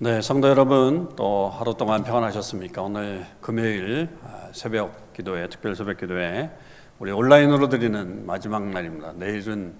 네, 0.00 0.20
성도 0.20 0.48
여러분, 0.48 1.08
또 1.14 1.48
하루 1.48 1.72
동안 1.72 2.02
평안하셨습니까? 2.02 2.82
오늘 2.82 3.24
금요일 3.40 4.08
아, 4.24 4.48
새벽 4.50 5.12
기도회, 5.12 5.48
특별 5.48 5.76
새벽 5.76 5.98
기도회, 5.98 6.50
우리 6.98 7.12
온라인으로 7.12 7.68
드리는 7.68 8.26
마지막 8.26 8.68
날입니다. 8.68 9.12
내일은 9.12 9.78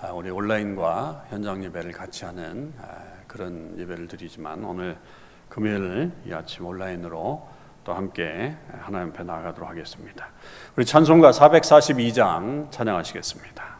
아, 0.00 0.12
우리 0.12 0.30
온라인과 0.30 1.26
현장 1.28 1.62
예배를 1.62 1.92
같이 1.92 2.24
하는 2.24 2.72
아, 2.80 3.02
그런 3.26 3.78
예배를 3.78 4.08
드리지만 4.08 4.64
오늘 4.64 4.96
금요일 5.50 6.10
이 6.24 6.32
아침 6.32 6.64
온라인으로 6.64 7.46
또 7.84 7.92
함께 7.92 8.56
하나님 8.80 9.10
앞에 9.10 9.24
나아가도록 9.24 9.68
하겠습니다. 9.68 10.26
우리 10.74 10.86
찬송가 10.86 11.32
442장 11.32 12.70
찬양하시겠습니다. 12.70 13.78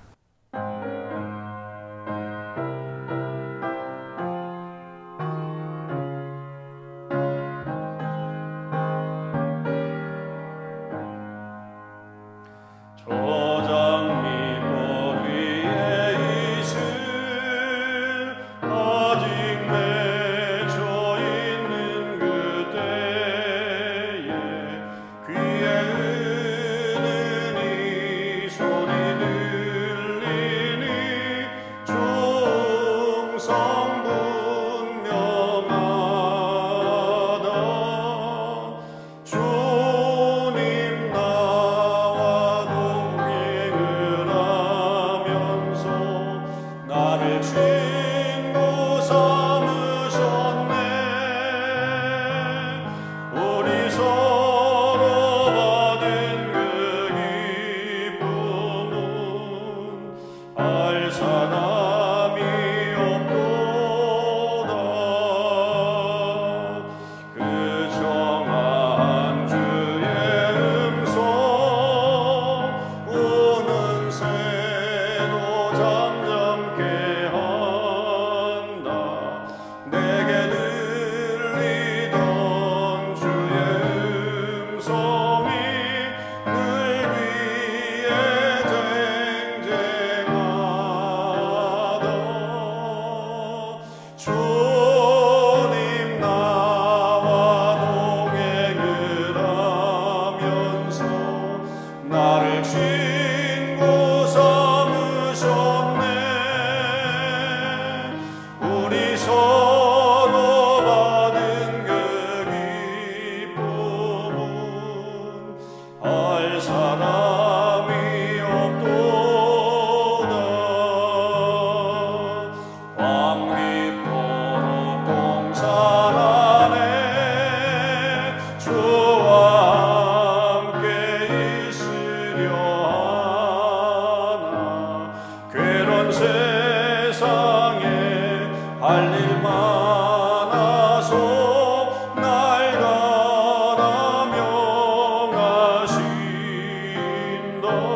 다 147.60 147.90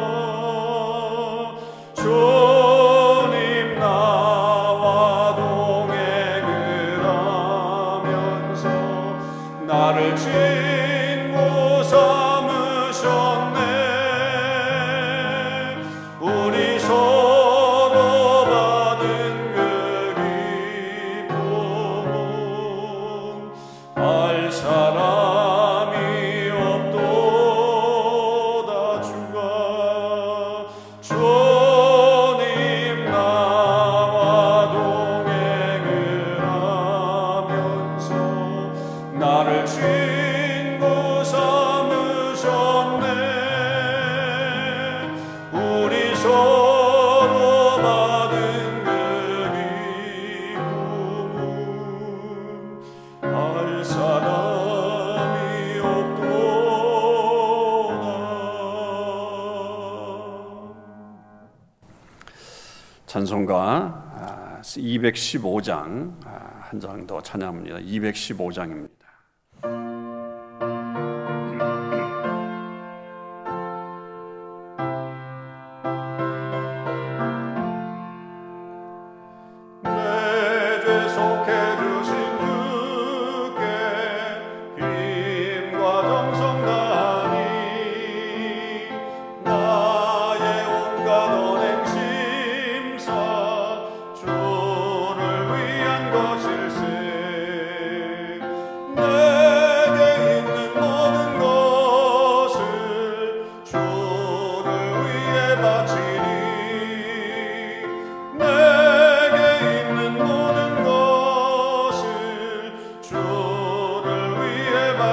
찬송가 63.14 64.60
215장 64.64 66.12
아, 66.26 66.62
한장 66.62 67.06
더 67.06 67.22
찬양합니다. 67.22 67.76
215장입니다. 67.76 69.03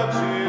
to 0.10 0.36
you. 0.36 0.41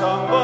somebody 0.00 0.39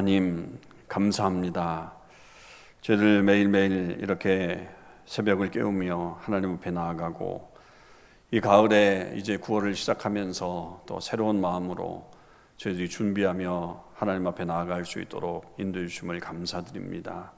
하나님 0.00 0.58
감사합니다. 0.88 1.92
저희들 2.80 3.22
매일매일 3.22 3.98
이렇게 4.00 4.66
새벽을 5.04 5.50
깨우며 5.50 6.20
하나님 6.22 6.54
앞에 6.54 6.70
나아가고 6.70 7.54
이 8.30 8.40
가을에 8.40 9.12
이제 9.16 9.36
9월을 9.36 9.74
시작하면서 9.74 10.84
또 10.86 11.00
새로운 11.00 11.42
마음으로 11.42 12.10
저희들이 12.56 12.88
준비하며 12.88 13.84
하나님 13.92 14.26
앞에 14.26 14.46
나아갈 14.46 14.86
수 14.86 15.02
있도록 15.02 15.54
인도해 15.58 15.86
주심을 15.86 16.18
감사드립니다. 16.18 17.32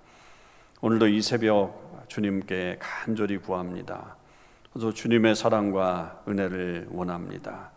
오늘도 0.83 1.09
이 1.09 1.21
새벽 1.21 2.05
주님께 2.07 2.77
간절히 2.79 3.39
구합니다. 3.39 4.15
또 4.75 4.95
주님의 4.95 5.35
사랑과 5.35 6.23
은혜를 6.29 6.87
원합니다. 6.93 7.73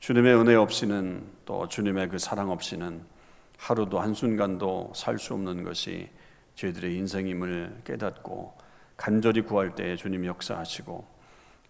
주님의 0.00 0.34
은혜 0.34 0.56
없이는 0.56 1.22
또 1.44 1.68
주님의 1.68 2.08
그 2.08 2.18
사랑 2.18 2.50
없이는 2.50 3.14
하루도 3.56 4.00
한순간도 4.00 4.92
살 4.94 5.18
수 5.18 5.34
없는 5.34 5.64
것이 5.64 6.08
저희들의 6.54 6.96
인생임을 6.96 7.82
깨닫고 7.84 8.54
간절히 8.96 9.42
구할 9.42 9.74
때 9.74 9.96
주님 9.96 10.24
역사하시고 10.24 11.04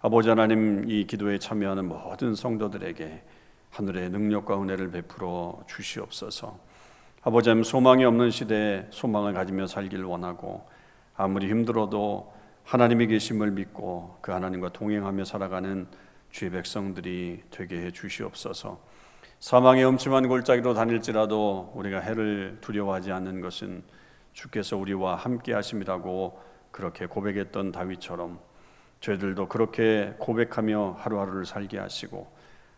아버지 0.01 0.29
하나님 0.29 0.89
이 0.89 1.07
기도에 1.07 1.39
참여하는 1.39 1.89
모든 1.89 2.35
성도들에게 2.35 3.23
하늘의 3.71 4.11
능력과 4.11 4.63
은혜를 4.63 4.91
베풀어 4.91 5.65
주시옵소서. 5.67 6.59
아버지 7.23 7.49
하나님 7.49 7.65
소망이 7.65 8.05
없는 8.05 8.31
시대에 8.31 8.87
소망을 8.91 9.33
가지며 9.33 9.67
살길 9.67 10.05
원하고 10.05 10.67
아무리 11.17 11.49
힘들어도 11.49 12.33
하나님이 12.65 13.09
계심을 13.09 13.51
믿고 13.53 14.19
그 14.21 14.33
하나님과 14.33 14.71
동행하며 14.71 15.25
살아가는 15.25 15.89
주의 16.31 16.51
백성들이 16.51 17.43
되게 17.51 17.83
해 17.83 17.91
주시옵소서. 17.91 18.81
사망의 19.41 19.85
엄침한 19.85 20.29
골짜기로 20.29 20.73
다닐지라도 20.73 21.73
우리가 21.75 22.01
해를 22.01 22.57
두려워하지 22.63 23.13
않는 23.13 23.43
것은 23.43 23.83
주께서 24.33 24.77
우리와 24.77 25.15
함께 25.15 25.53
하심이라고 25.53 26.41
그렇게 26.71 27.07
고백했던 27.07 27.73
다윗처럼 27.73 28.39
저희들도 29.01 29.49
그렇게 29.49 30.15
고백하며 30.19 30.97
하루하루를 30.99 31.45
살게 31.45 31.79
하시고 31.79 32.27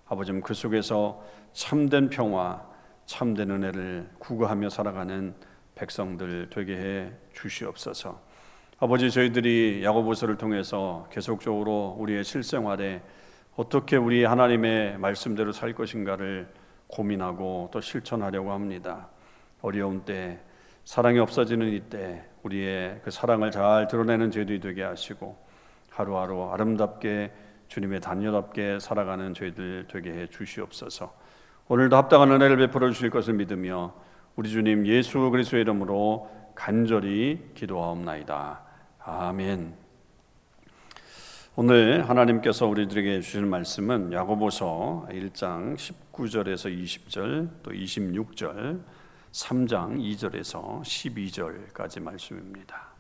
아버지는 0.09 0.41
그 0.41 0.53
속에서 0.53 1.23
참된 1.53 2.11
평화, 2.11 2.67
참된 3.07 3.51
은혜를 3.51 4.11
구가하며 4.19 4.69
살아가는 4.69 5.35
백성들 5.77 6.51
되게 6.51 6.77
해 6.77 7.13
주시옵소서. 7.35 8.21
아버지 8.81 9.11
저희들이 9.11 9.83
야고보서를 9.85 10.37
통해서 10.37 11.09
계속적으로 11.13 11.97
우리의 11.99 12.25
실생활에 12.25 13.03
어떻게 13.59 13.97
우리 13.97 14.25
하나님의 14.25 14.99
말씀대로 14.99 15.51
살 15.51 15.73
것인가를 15.73 16.47
고민하고 16.87 17.71
또 17.73 17.81
실천하려고 17.81 18.53
합니다. 18.53 19.09
어려운 19.63 20.05
때, 20.05 20.39
사랑이 20.85 21.19
없어지는 21.19 21.73
이때 21.73 22.23
우리의 22.45 23.01
그 23.03 23.11
사랑을 23.11 23.51
잘 23.51 23.89
드러내는 23.89 24.31
저희들이 24.31 24.61
되게 24.61 24.85
하시고 24.85 25.37
하루하루 25.91 26.53
아름답게 26.53 27.33
주님의 27.67 28.01
단녀답게 28.01 28.79
살아가는 28.79 29.35
저희들 29.35 29.89
되게 29.91 30.13
해 30.13 30.29
주시옵소서. 30.29 31.13
오늘도 31.67 31.97
합당한 31.97 32.31
은혜를 32.31 32.59
베풀어 32.59 32.93
주실 32.93 33.11
것을 33.11 33.35
믿으며 33.35 33.93
우리 34.37 34.51
주님 34.51 34.87
예수 34.87 35.31
그리스도의 35.31 35.63
이름으로 35.63 36.31
간절히 36.55 37.51
기도하옵나이다. 37.55 38.63
아멘. 39.01 39.88
오늘 41.61 42.09
하나님께서 42.09 42.69
우리들에게 42.69 43.21
주시는 43.21 43.49
말씀은 43.49 44.13
야고보서 44.13 45.09
1장 45.11 45.75
19절에서 45.77 46.73
20절 46.73 47.51
또 47.65 47.73
26절 47.73 48.81
3장 49.33 49.99
2절에서 49.99 50.83
12절까지 50.83 52.01
말씀입니다. 52.01 52.93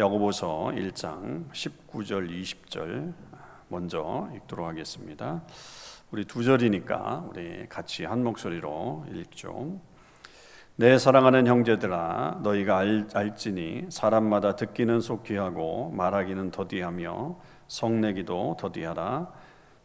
야고보서 0.00 0.72
1장 0.74 1.48
19절 1.52 2.28
20절 2.28 3.14
먼저 3.68 4.28
읽도록 4.34 4.66
하겠습니다. 4.66 5.44
우리 6.10 6.24
두 6.24 6.42
절이니까 6.42 7.28
우리 7.30 7.68
같이 7.68 8.04
한 8.04 8.24
목소리로 8.24 9.06
읽죠. 9.14 9.80
내 10.76 10.98
사랑하는 10.98 11.46
형제들아 11.46 12.40
너희가 12.42 12.78
알, 12.78 13.06
알지니 13.14 13.86
사람마다 13.90 14.56
듣기는 14.56 15.00
속히 15.00 15.36
하고 15.36 15.90
말하기는 15.90 16.50
더디하며 16.50 17.38
성내기도 17.68 18.56
더디하라. 18.58 19.30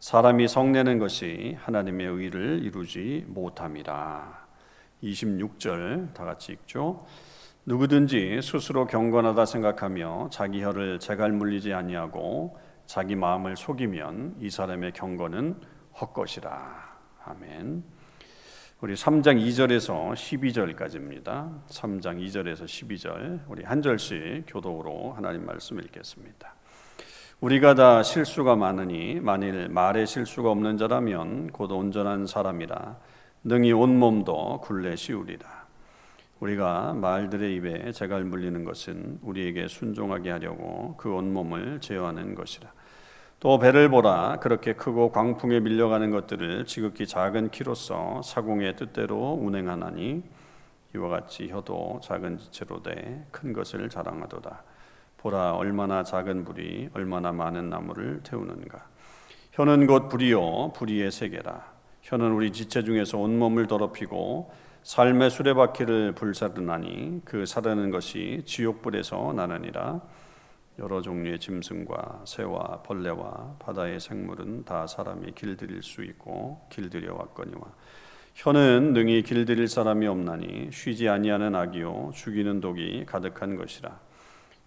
사람이 0.00 0.48
성내는 0.48 0.98
것이 0.98 1.56
하나님의 1.60 2.08
의를 2.08 2.64
이루지 2.64 3.26
못함이라. 3.28 4.48
26절 5.04 6.12
다 6.12 6.24
같이 6.24 6.50
읽죠. 6.52 7.06
누구든지 7.66 8.40
스스로 8.42 8.88
경건하다 8.88 9.46
생각하며 9.46 10.30
자기 10.32 10.60
혀를 10.60 10.98
재갈 10.98 11.30
물리지 11.30 11.72
아니하고 11.72 12.58
자기 12.86 13.14
마음을 13.14 13.56
속이면 13.56 14.38
이 14.40 14.50
사람의 14.50 14.90
경건은 14.94 15.60
헛것이라. 16.00 16.98
아멘 17.26 17.99
우리 18.82 18.94
3장 18.94 19.38
2절에서 19.46 20.14
12절까지입니다. 20.14 21.66
3장 21.68 22.18
2절에서 22.26 22.64
12절 22.64 23.40
우리 23.46 23.62
한 23.62 23.82
절씩 23.82 24.44
교독으로 24.46 25.12
하나님 25.12 25.44
말씀 25.44 25.78
읽겠습니다. 25.80 26.54
우리가 27.40 27.74
다 27.74 28.02
실수가 28.02 28.56
많으니 28.56 29.20
만일 29.20 29.68
말에 29.68 30.06
실수가 30.06 30.50
없는 30.50 30.78
자라면 30.78 31.48
곧 31.48 31.70
온전한 31.72 32.26
사람이라 32.26 32.96
능히 33.44 33.72
온 33.72 33.98
몸도 33.98 34.62
굴레 34.62 34.96
씌우리라. 34.96 35.66
우리가 36.40 36.94
말들의 36.94 37.54
입에 37.56 37.92
재갈 37.92 38.24
물리는 38.24 38.64
것은 38.64 39.18
우리에게 39.20 39.68
순종하게 39.68 40.30
하려고 40.30 40.96
그 40.96 41.10
온 41.10 41.34
몸을 41.34 41.82
제어하는 41.82 42.34
것이라. 42.34 42.72
또 43.40 43.58
배를 43.58 43.88
보라. 43.88 44.38
그렇게 44.40 44.74
크고 44.74 45.12
광풍에 45.12 45.60
밀려가는 45.60 46.10
것들을 46.10 46.66
지극히 46.66 47.06
작은 47.06 47.50
키로서 47.50 48.20
사공의 48.22 48.76
뜻대로 48.76 49.32
운행하나니 49.40 50.22
이와 50.94 51.08
같이 51.08 51.48
혀도 51.48 52.00
작은 52.02 52.36
지체로 52.38 52.82
돼 52.82 53.24
큰 53.30 53.54
것을 53.54 53.88
자랑하도다. 53.88 54.62
보라 55.18 55.52
얼마나 55.54 56.02
작은 56.02 56.44
불이 56.44 56.90
얼마나 56.92 57.32
많은 57.32 57.70
나무를 57.70 58.20
태우는가. 58.24 58.84
혀는 59.52 59.86
곧 59.86 60.08
불이요 60.10 60.72
불의의 60.72 61.10
세계라. 61.10 61.64
혀는 62.02 62.32
우리 62.32 62.52
지체 62.52 62.82
중에서 62.84 63.16
온몸을 63.18 63.66
더럽히고 63.66 64.52
삶의 64.82 65.30
수레바퀴를 65.30 66.12
불사르나니 66.12 67.22
그 67.24 67.46
사르는 67.46 67.90
것이 67.90 68.42
지옥불에서 68.44 69.32
나느니라 69.34 70.00
여러 70.80 71.02
종류의 71.02 71.38
짐승과 71.38 72.22
새와 72.24 72.82
벌레와 72.82 73.56
바다의 73.58 74.00
생물은 74.00 74.64
다 74.64 74.86
사람이 74.86 75.32
길들일 75.32 75.82
수 75.82 76.02
있고 76.02 76.66
길들여 76.70 77.14
왔거니와 77.14 77.60
혀는 78.34 78.94
능히 78.94 79.22
길들일 79.22 79.68
사람이 79.68 80.06
없나니 80.06 80.70
쉬지 80.72 81.08
아니하는 81.08 81.54
악이요 81.54 82.12
죽이는 82.14 82.60
독이 82.60 83.04
가득한 83.04 83.56
것이라. 83.56 84.00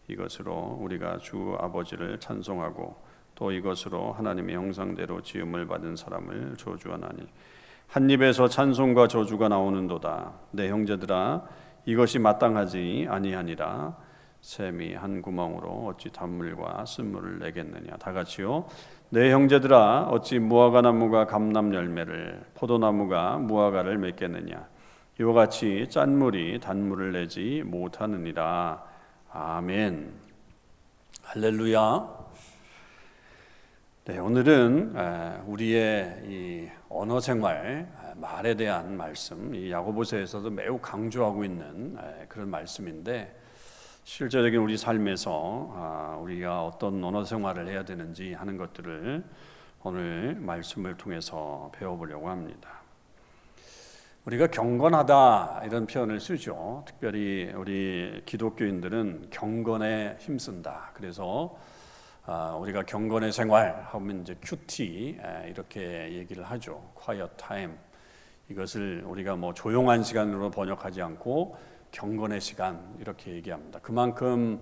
이것으로 0.08 0.78
우리가 0.82 1.18
주 1.18 1.56
아버지를 1.60 2.20
찬송하고 2.20 3.02
또 3.34 3.52
이것으로 3.52 4.14
하나님의 4.14 4.56
형상대로 4.56 5.22
지음을 5.22 5.66
받은 5.66 5.96
사람을 5.96 6.56
저주하나니 6.58 7.28
한 7.88 8.10
입에서 8.10 8.48
찬송과 8.48 9.08
저주가 9.08 9.48
나오는도다. 9.48 10.34
내 10.52 10.70
형제들아 10.70 11.44
이것이 11.86 12.20
마땅하지 12.20 13.08
아니하니라 13.10 13.98
샘이 14.44 14.94
한 14.94 15.22
구멍으로 15.22 15.88
어찌 15.88 16.12
단물과 16.12 16.86
쓴물을 16.86 17.40
내겠느냐 17.40 17.96
다 17.98 18.12
같이요 18.12 18.68
내 19.10 19.32
형제들아 19.32 20.10
어찌 20.12 20.38
무화과 20.38 20.82
나무가 20.82 21.26
감람 21.26 21.74
열매를 21.74 22.44
포도나무가 22.54 23.38
무화과를 23.38 23.98
맺겠느냐 23.98 24.68
이와 25.20 25.34
같이 25.34 25.88
짠물이 25.90 26.60
단물을 26.60 27.14
내지 27.14 27.64
못하느니라 27.66 28.84
아멘. 29.36 30.14
할렐루야. 31.24 32.08
네, 34.06 34.20
오늘은 34.20 34.96
우리의 35.48 36.22
이 36.26 36.70
언어 36.88 37.20
생활, 37.20 37.88
말에 38.18 38.54
대한 38.54 38.96
말씀, 38.96 39.56
이 39.56 39.72
야고보서에서도 39.72 40.52
매우 40.52 40.78
강조하고 40.78 41.44
있는 41.44 41.98
그런 42.28 42.52
말씀인데 42.52 43.36
실제적인 44.06 44.60
우리 44.60 44.78
삶에서 44.78 45.72
아, 45.74 46.18
우리가 46.22 46.66
어떤 46.66 47.02
언어 47.02 47.24
생활을 47.24 47.70
해야 47.70 47.86
되는지 47.86 48.34
하는 48.34 48.58
것들을 48.58 49.24
오늘 49.84 50.36
말씀을 50.36 50.98
통해서 50.98 51.72
배워보려고 51.74 52.30
합니다. 52.30 52.70
우리가 54.26 54.48
경건하다 54.48 55.64
이런 55.66 55.88
표현을 55.88 56.20
쓰죠. 56.20 56.84
특별히 56.86 57.52
우리 57.56 58.22
기독교인들은 58.26 59.28
경건에 59.30 60.18
힘쓴다. 60.20 60.92
그래서 60.94 61.58
아, 62.26 62.58
우리가 62.60 62.84
경건의 62.84 63.32
생활 63.32 63.86
하면 63.88 64.22
이제 64.22 64.36
큐티 64.42 65.18
이렇게 65.48 66.14
얘기를 66.14 66.44
하죠. 66.44 66.92
quiet 66.94 67.32
time 67.38 67.74
이것을 68.50 69.04
우리가 69.06 69.38
뭐 69.38 69.54
조용한 69.54 70.04
시간으로 70.04 70.52
번역하지 70.52 71.02
않고 71.02 71.73
경건의 71.94 72.42
시간 72.42 72.82
이렇게 73.00 73.32
얘기합니다. 73.32 73.80
그만큼 73.80 74.60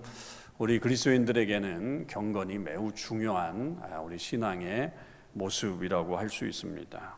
우리 0.57 0.79
그리스도인들에게는 0.79 2.05
경건이 2.07 2.59
매우 2.59 2.91
중요한 2.93 3.81
아, 3.81 3.99
우리 4.01 4.17
신앙의 4.19 4.91
모습이라고 5.33 6.17
할 6.17 6.29
수 6.29 6.45
있습니다. 6.45 7.15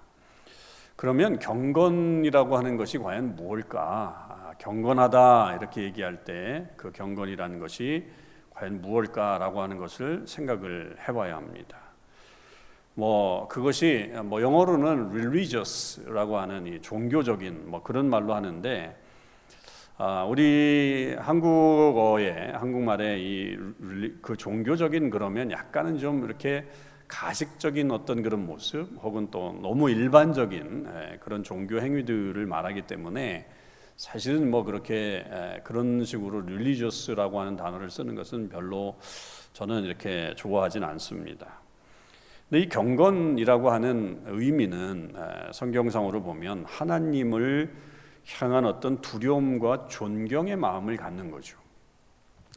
그러면 0.96 1.40
경건이라고 1.40 2.56
하는 2.56 2.78
것이 2.78 3.00
과연 3.00 3.36
무엇일까? 3.36 3.82
아, 3.82 4.54
경건하다 4.60 5.56
이렇게 5.56 5.82
얘기할 5.84 6.24
때 6.24 6.70
그 6.78 6.92
경건이라는 6.92 7.60
것이 7.60 8.06
과연 8.52 8.82
무엇일까라고 8.82 9.62
하는 9.64 9.78
것을 9.78 10.26
생각을 10.28 10.96
해봐야 11.08 11.36
합니다. 11.38 11.80
뭐 12.94 13.48
그것이 13.48 14.14
뭐 14.26 14.44
영어로는 14.44 15.10
religious라고 15.10 16.38
하는 16.38 16.68
이 16.68 16.80
종교적인 16.84 17.72
뭐 17.72 17.82
그런 17.82 18.08
말로 18.08 18.36
하는데 18.36 18.96
아, 19.96 20.26
우리 20.28 21.16
한국어의 21.20 22.54
한국말의 22.54 23.24
이그 23.24 24.38
종교적인 24.38 25.12
그러면 25.12 25.52
약간은 25.52 26.00
좀 26.00 26.26
이렇게 26.26 26.66
가식적인 27.08 27.92
어떤 27.92 28.24
그런 28.24 28.44
모습 28.48 28.90
혹은 29.04 29.28
또 29.30 29.56
너무 29.62 29.92
일반적인 29.92 31.20
그런 31.20 31.44
종교 31.44 31.80
행위들을 31.80 32.44
말하기 32.44 32.82
때문에 32.84 33.48
사실은 33.96 34.50
뭐 34.50 34.64
그렇게 34.64 35.26
그런 35.64 36.04
식으로 36.04 36.42
릴리저스라고 36.42 37.40
하는 37.40 37.56
단어를 37.56 37.92
쓰는 37.92 38.16
것은 38.16 38.50
별로 38.50 38.98
저는 39.54 39.84
이렇게 39.84 40.34
좋아하진 40.36 40.84
않습니다. 40.84 41.62
근데 42.50 42.64
이 42.64 42.68
경건이라고 42.68 43.70
하는 43.70 44.24
의미는 44.26 45.14
성경상으로 45.52 46.24
보면 46.24 46.66
하나님을 46.68 47.93
향한 48.38 48.66
어떤 48.66 49.02
두려움과 49.02 49.88
존경의 49.88 50.56
마음을 50.56 50.98
갖는 50.98 51.32
거죠. 51.32 51.58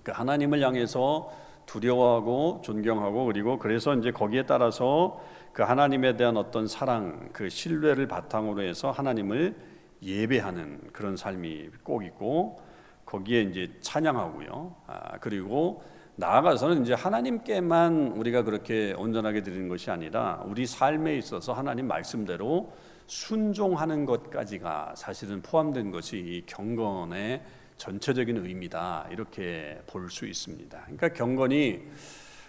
그 0.02 0.12
하나님을 0.12 0.61
향해서 0.61 1.32
두려워하고 1.66 2.62
존경하고 2.64 3.26
그리고 3.26 3.58
그래서 3.58 3.94
이제 3.94 4.12
거기에 4.12 4.44
따라서 4.44 5.20
그 5.52 5.62
하나님에 5.62 6.16
대한 6.16 6.37
어떤 6.37 6.68
사랑, 6.68 7.30
그 7.32 7.49
신뢰를 7.49 8.06
바탕으로 8.06 8.62
해서 8.62 8.90
하나님을 8.90 9.56
예배하는 10.02 10.80
그런 10.92 11.16
삶이 11.16 11.70
꼭 11.82 12.04
있고 12.04 12.61
거기에 13.04 13.42
이제 13.42 13.73
찬양하고요. 13.80 14.75
아, 14.87 15.18
그리고 15.18 15.82
나아가서는 16.16 16.82
이제 16.82 16.94
하나님께만 16.94 18.12
우리가 18.16 18.42
그렇게 18.42 18.94
온전하게 18.96 19.42
드리는 19.42 19.68
것이 19.68 19.90
아니라 19.90 20.42
우리 20.46 20.66
삶에 20.66 21.16
있어서 21.16 21.52
하나님 21.52 21.88
말씀대로 21.88 22.73
순종하는 23.07 24.05
것까지가 24.05 24.95
사실은 24.97 25.43
포함된 25.43 25.91
것이 25.91 26.19
이 26.19 26.43
경건의 26.47 27.43
전체적인 27.77 28.39
의미다 28.39 29.09
이렇게 29.11 29.81
볼 29.87 30.11
수 30.11 30.27
있습니다. 30.27 30.81
그러니까 30.83 31.09
경건이 31.11 31.83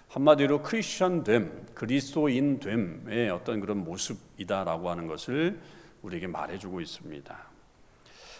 한마디로 0.07 0.63
크리스천됨, 0.63 1.67
그리스도인됨의 1.73 3.29
어떤 3.29 3.59
그런 3.59 3.83
모습이다라고 3.83 4.89
하는 4.89 5.05
것을 5.07 5.59
우리에게 6.01 6.27
말해주고 6.27 6.79
있습니다. 6.79 7.37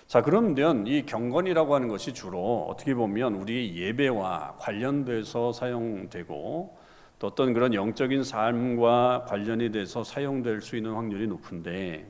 자, 0.08 0.22
그러면 0.22 0.88
이 0.88 1.06
경건이라고 1.06 1.76
하는 1.76 1.90
것이 1.90 2.14
주로 2.14 2.66
어떻게 2.70 2.96
보면 2.96 3.36
우리 3.36 3.76
예배와 3.76 4.56
관련돼서 4.58 5.52
사용되고 5.52 6.78
또 7.20 7.28
어떤 7.28 7.54
그런 7.54 7.74
영적인 7.74 8.24
삶과 8.24 9.26
관련이 9.28 9.72
돼서 9.72 10.04
사용될 10.04 10.62
수 10.62 10.76
있는 10.76 10.94
확률이 10.94 11.28
높은데 11.28 12.06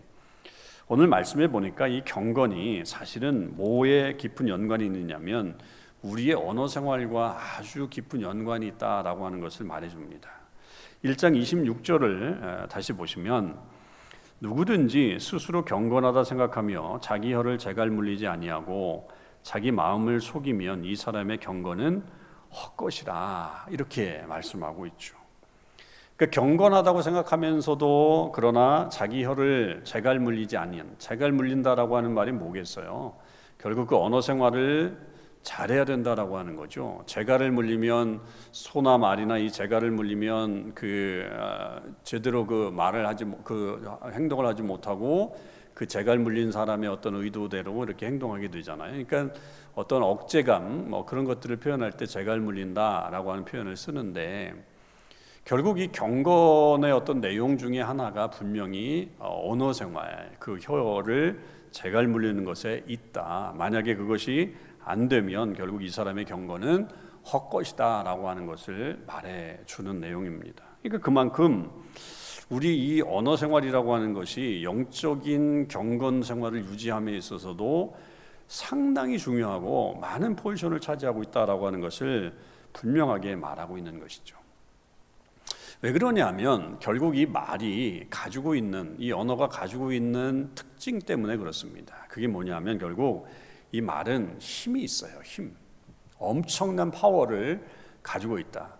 오늘 0.90 1.08
말씀해 1.08 1.50
보니까 1.50 1.88
이 1.88 2.04
경건이 2.04 2.84
사실은 2.86 3.56
뭐에 3.56 4.18
깊은 4.18 4.50
연관이 4.50 4.86
있느냐면 4.86 5.58
우리의 6.02 6.34
언어 6.36 6.68
생활과 6.68 7.38
아주 7.58 7.90
깊은 7.90 8.22
연관이 8.22 8.68
있다라고 8.68 9.26
하는 9.26 9.40
것을 9.40 9.66
말해 9.66 9.90
줍니다. 9.90 10.30
1장 11.04 11.40
26절을 11.40 12.70
다시 12.70 12.94
보시면 12.94 13.58
누구든지 14.40 15.18
스스로 15.20 15.64
경건하다 15.64 16.24
생각하며 16.24 17.00
자기 17.02 17.34
혀를 17.34 17.58
재갈 17.58 17.90
물리지 17.90 18.28
아니하고 18.28 19.10
자기 19.42 19.72
마음을 19.72 20.20
속이면 20.20 20.86
이 20.86 20.96
사람의 20.96 21.40
경건은 21.40 22.04
헛것이라 22.51 23.68
이렇게 23.70 24.24
말씀하고 24.27 24.86
있죠. 24.88 25.18
그 26.16 26.32
경건하다고 26.32 27.04
생각하면서도 27.04 28.32
그러나 28.34 28.89
자기 28.89 29.24
혀를 29.24 29.82
재갈 29.84 30.20
물리지 30.20 30.58
아니한 30.58 30.96
재갈 30.98 31.32
물린다라고 31.32 31.96
하는 31.96 32.13
말이 32.13 32.32
뭐겠어요? 32.32 33.16
결국 33.60 33.88
그 33.88 33.98
언어 33.98 34.20
생활을 34.20 34.98
잘해야 35.44 35.86
된다라고 35.86 36.38
하는 36.38 36.56
거죠. 36.56 37.04
재갈을 37.06 37.51
물리면 37.51 38.22
소나 38.51 38.98
말이나 38.98 39.38
이 39.38 39.51
재갈을 39.51 39.92
물리면 39.92 40.74
그 40.74 41.30
아, 41.39 41.80
제대로 42.04 42.46
그 42.46 42.72
말을 42.74 43.08
하지 43.08 43.25
그 43.44 43.82
행동을 44.12 44.46
하지 44.46 44.62
못하고 44.63 45.38
그 45.77 45.86
재갈 45.86 46.17
물린 46.17 46.51
사람의 46.51 46.89
어떤 46.89 47.13
의도대로 47.13 47.84
이렇게 47.84 48.07
행동하게 48.07 48.50
되잖아요. 48.50 49.05
그러니까 49.05 49.39
어떤 49.75 50.01
억제감 50.01 50.89
뭐 50.89 51.05
그런 51.05 51.24
것들을 51.24 51.55
표현할 51.57 51.91
때 51.91 52.07
재갈 52.07 52.39
물린다라고 52.39 53.31
하는 53.31 53.46
표현을 53.46 53.77
쓰는데 53.77 54.55
결국 55.46 55.79
이 55.79 55.89
경건의 55.89 56.91
어떤 56.91 57.22
내용 57.22 57.60
중에 57.60 57.79
하나가 57.79 58.27
분명히 58.31 59.12
어, 59.19 59.51
언어 59.51 59.72
생활, 59.72 60.31
그 60.39 60.57
혀를 60.60 61.43
재갈 61.69 62.07
물리는 62.07 62.43
것에 62.43 62.84
있다. 62.88 63.53
만약에 63.55 63.98
그것이 63.98 64.55
안 64.84 65.07
되면 65.07 65.53
결국 65.53 65.84
이 65.84 65.89
사람의 65.89 66.25
경건은 66.25 66.88
헛것이다라고 67.31 68.27
하는 68.27 68.48
것을 68.48 69.03
말해 69.05 69.60
주는 69.67 70.00
내용입니다. 70.00 70.63
그러니까 70.81 71.05
그만큼 71.05 71.69
우리 72.50 72.77
이 72.77 73.01
언어 73.01 73.36
생활이라고 73.36 73.94
하는 73.94 74.13
것이 74.13 74.62
영적인 74.63 75.68
경건 75.68 76.24
생활을 76.24 76.63
유지함에 76.66 77.16
있어서도 77.18 77.98
상당히 78.48 79.18
중요하고 79.18 79.96
많은 80.00 80.38
포지션을 80.38 80.80
차지하고 80.80 81.24
있다라고 81.24 81.68
하는 81.68 81.82
것을 81.82 82.34
분명하게 82.72 83.36
말하고 83.36 83.77
있는 83.77 84.00
것이죠. 84.00 84.38
왜 85.82 85.92
그러냐면 85.92 86.80
결국 86.80 87.18
이 87.18 87.25
말이 87.25 88.08
가지고 88.10 88.56
있는 88.56 88.96
이 88.98 89.12
언어가 89.12 89.50
가지고 89.50 89.92
있는 89.92 90.50
특징 90.56 91.00
때문에 91.00 91.36
그렇습니다. 91.36 92.06
그게 92.08 92.27
뭐냐면 92.27 92.80
결국 92.80 93.27
이 93.74 93.82
말은 93.82 94.38
힘이 94.39 94.84
있어요. 94.84 95.20
힘. 95.24 95.54
엄청난 96.18 96.89
파워를 96.89 97.63
가지고 98.01 98.39
있다. 98.39 98.77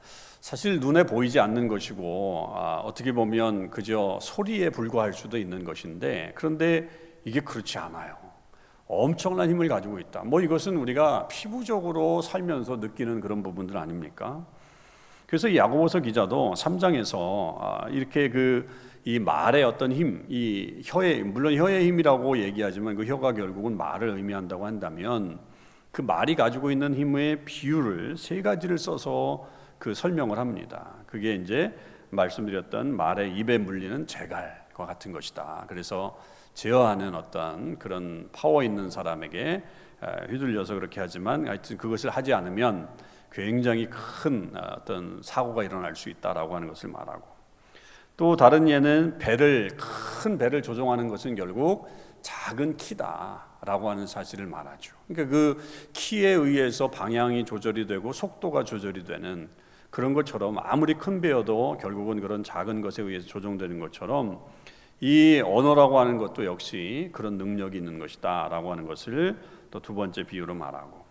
사실 0.48 0.80
눈에 0.80 1.04
보이지 1.04 1.42
않는 1.42 1.68
것이고 1.68 2.54
아, 2.56 2.78
어떻게 2.86 3.12
보면 3.12 3.70
그저 3.70 4.18
소리에 4.22 4.70
불과할 4.70 5.12
수도 5.12 5.38
있는 5.38 5.66
것인데 5.66 6.32
그런데 6.36 6.88
이게 7.26 7.42
그렇지 7.42 7.78
않아요. 7.78 8.16
엄청난 8.88 9.50
힘을 9.50 9.68
가지고 9.68 10.00
있다. 10.00 10.24
뭐 10.24 10.40
이것은 10.40 10.78
우리가 10.78 11.28
피부적으로 11.28 12.22
살면서 12.22 12.78
느끼는 12.78 13.20
그런 13.20 13.44
부분들 13.44 13.76
아닙니까? 13.76 14.46
그래서 15.26 15.54
야고보서 15.54 16.00
기자도 16.00 16.54
3장에서 16.56 17.58
아, 17.60 17.90
이렇게 17.90 18.30
그 18.30 18.70
이 19.04 19.20
말의 19.20 19.64
어떤 19.64 19.92
힘, 19.92 20.26
이 20.28 20.82
혀의 20.84 21.24
물론 21.24 21.56
혀의 21.56 21.88
힘이라고 21.88 22.40
얘기하지만 22.40 22.96
그 22.96 23.06
혀가 23.06 23.34
결국은 23.34 23.78
말을 23.78 24.10
의미한다고 24.10 24.66
한다면 24.66 25.40
그 25.92 26.02
말이 26.02 26.36
가지고 26.36 26.72
있는 26.72 26.94
힘의 26.94 27.46
비율을 27.46 28.18
세 28.18 28.42
가지를 28.42 28.78
써서 28.78 29.48
그 29.80 29.94
설명을 29.94 30.38
합니다. 30.38 30.94
그게 31.06 31.36
이제 31.36 31.78
말씀드렸던 32.10 32.96
말의 32.96 33.36
입에 33.38 33.58
물리는 33.58 34.08
재갈과 34.08 34.86
같은 34.86 35.12
것이다. 35.12 35.66
그래서 35.68 36.20
제어하는 36.54 37.14
어떤 37.16 37.78
그런 37.78 38.30
파워 38.32 38.64
있는 38.64 38.90
사람에게 38.90 39.64
휘둘려서 40.30 40.76
그렇게 40.76 41.00
하지만 41.00 41.48
하여튼 41.48 41.78
그것을 41.78 42.10
하지 42.10 42.34
않으면 42.34 42.90
굉장히 43.32 43.88
큰 43.90 44.52
어떤 44.56 45.22
사고가 45.22 45.64
일어날 45.64 45.96
수 45.96 46.10
있다라고 46.10 46.56
하는 46.56 46.68
것을 46.68 46.90
말하고 46.90 47.38
또 48.16 48.36
다른 48.36 48.68
예는 48.68 49.20
배를 49.20 49.78
큰 49.78 50.38
배를 50.38 50.64
조종하는 50.64 51.08
것은 51.08 51.36
결국 51.36 51.88
작은 52.22 52.78
키다라고 52.78 53.90
하는 53.90 54.08
사실을 54.08 54.48
말하죠. 54.48 54.96
그러니까 55.08 55.32
그 55.32 55.64
키에 55.94 56.30
의해서 56.30 56.90
방향이 56.90 57.46
조절이 57.46 57.86
되고 57.86 58.12
속도가 58.12 58.64
조절이 58.64 59.04
되는 59.06 59.50
그런 59.98 60.14
것처럼 60.14 60.60
아무리 60.62 60.94
큰 60.94 61.22
배여도 61.22 61.80
결국은 61.82 62.22
그런 62.22 62.44
작은 62.44 62.82
것에 62.82 63.02
의해서 63.02 63.26
조정되는 63.26 63.80
것처럼 63.80 64.40
이 65.00 65.42
언어라고 65.44 65.98
하는 66.00 66.20
것도 66.20 66.46
역시 66.46 67.10
그런 67.14 67.40
능력이 67.40 67.80
있는 67.80 67.98
것이다라고 67.98 68.72
하는 68.72 68.86
것을 68.86 69.40
또 69.72 69.80
두 69.80 69.96
번째 69.96 70.22
비유로 70.22 70.54
말하고 70.54 71.04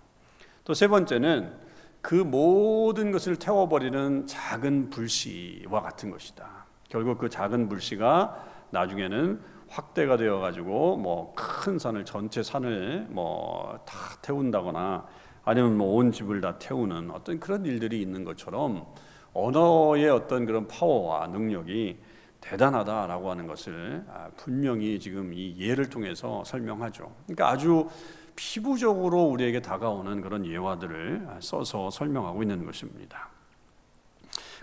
또 0.63 0.73
세 0.73 0.87
번째는 0.87 1.53
그 2.01 2.15
모든 2.15 3.11
것을 3.11 3.35
태워버리는 3.35 4.29
작은 4.29 4.91
불씨와 4.91 5.83
같은 5.83 6.13
것이다. 6.13 6.67
결국 6.89 7.19
그 7.19 7.29
작은 7.29 7.69
불씨가 7.69 8.37
나중에는 8.71 9.41
확대가 9.69 10.17
되어 10.17 10.39
가지고 10.39 10.97
뭐 10.97 11.35
큰 11.35 11.81
산을 11.81 12.05
전체 12.05 12.45
산을 12.45 13.09
뭐 13.11 13.81
다 13.85 13.97
태운다거나 14.23 15.07
아니면 15.47 15.79
뭐 15.79 15.95
온 15.97 16.11
집을 16.13 16.41
다 16.41 16.59
태우는 16.59 17.11
어떤 17.13 17.39
그런 17.39 17.65
일들이 17.65 18.03
있는 18.03 18.25
것처럼 18.25 18.85
언어의 19.33 20.11
어떤 20.11 20.45
그런 20.45 20.67
파워와 20.67 21.29
능력이 21.29 21.99
대단하다라고 22.41 23.31
하는 23.31 23.47
것을 23.47 24.05
아, 24.09 24.29
분명히 24.37 24.99
지금 24.99 25.33
이 25.33 25.57
예를 25.59 25.89
통해서 25.89 26.43
설명하죠. 26.45 27.13
그러니까 27.27 27.49
아주 27.49 27.89
피부적으로 28.35 29.23
우리에게 29.23 29.63
다가오는 29.63 30.21
그런 30.21 30.45
예화들을 30.45 31.29
써서 31.41 31.91
설명하고 31.91 32.43
있는 32.43 32.67
것입니다. 32.67 33.29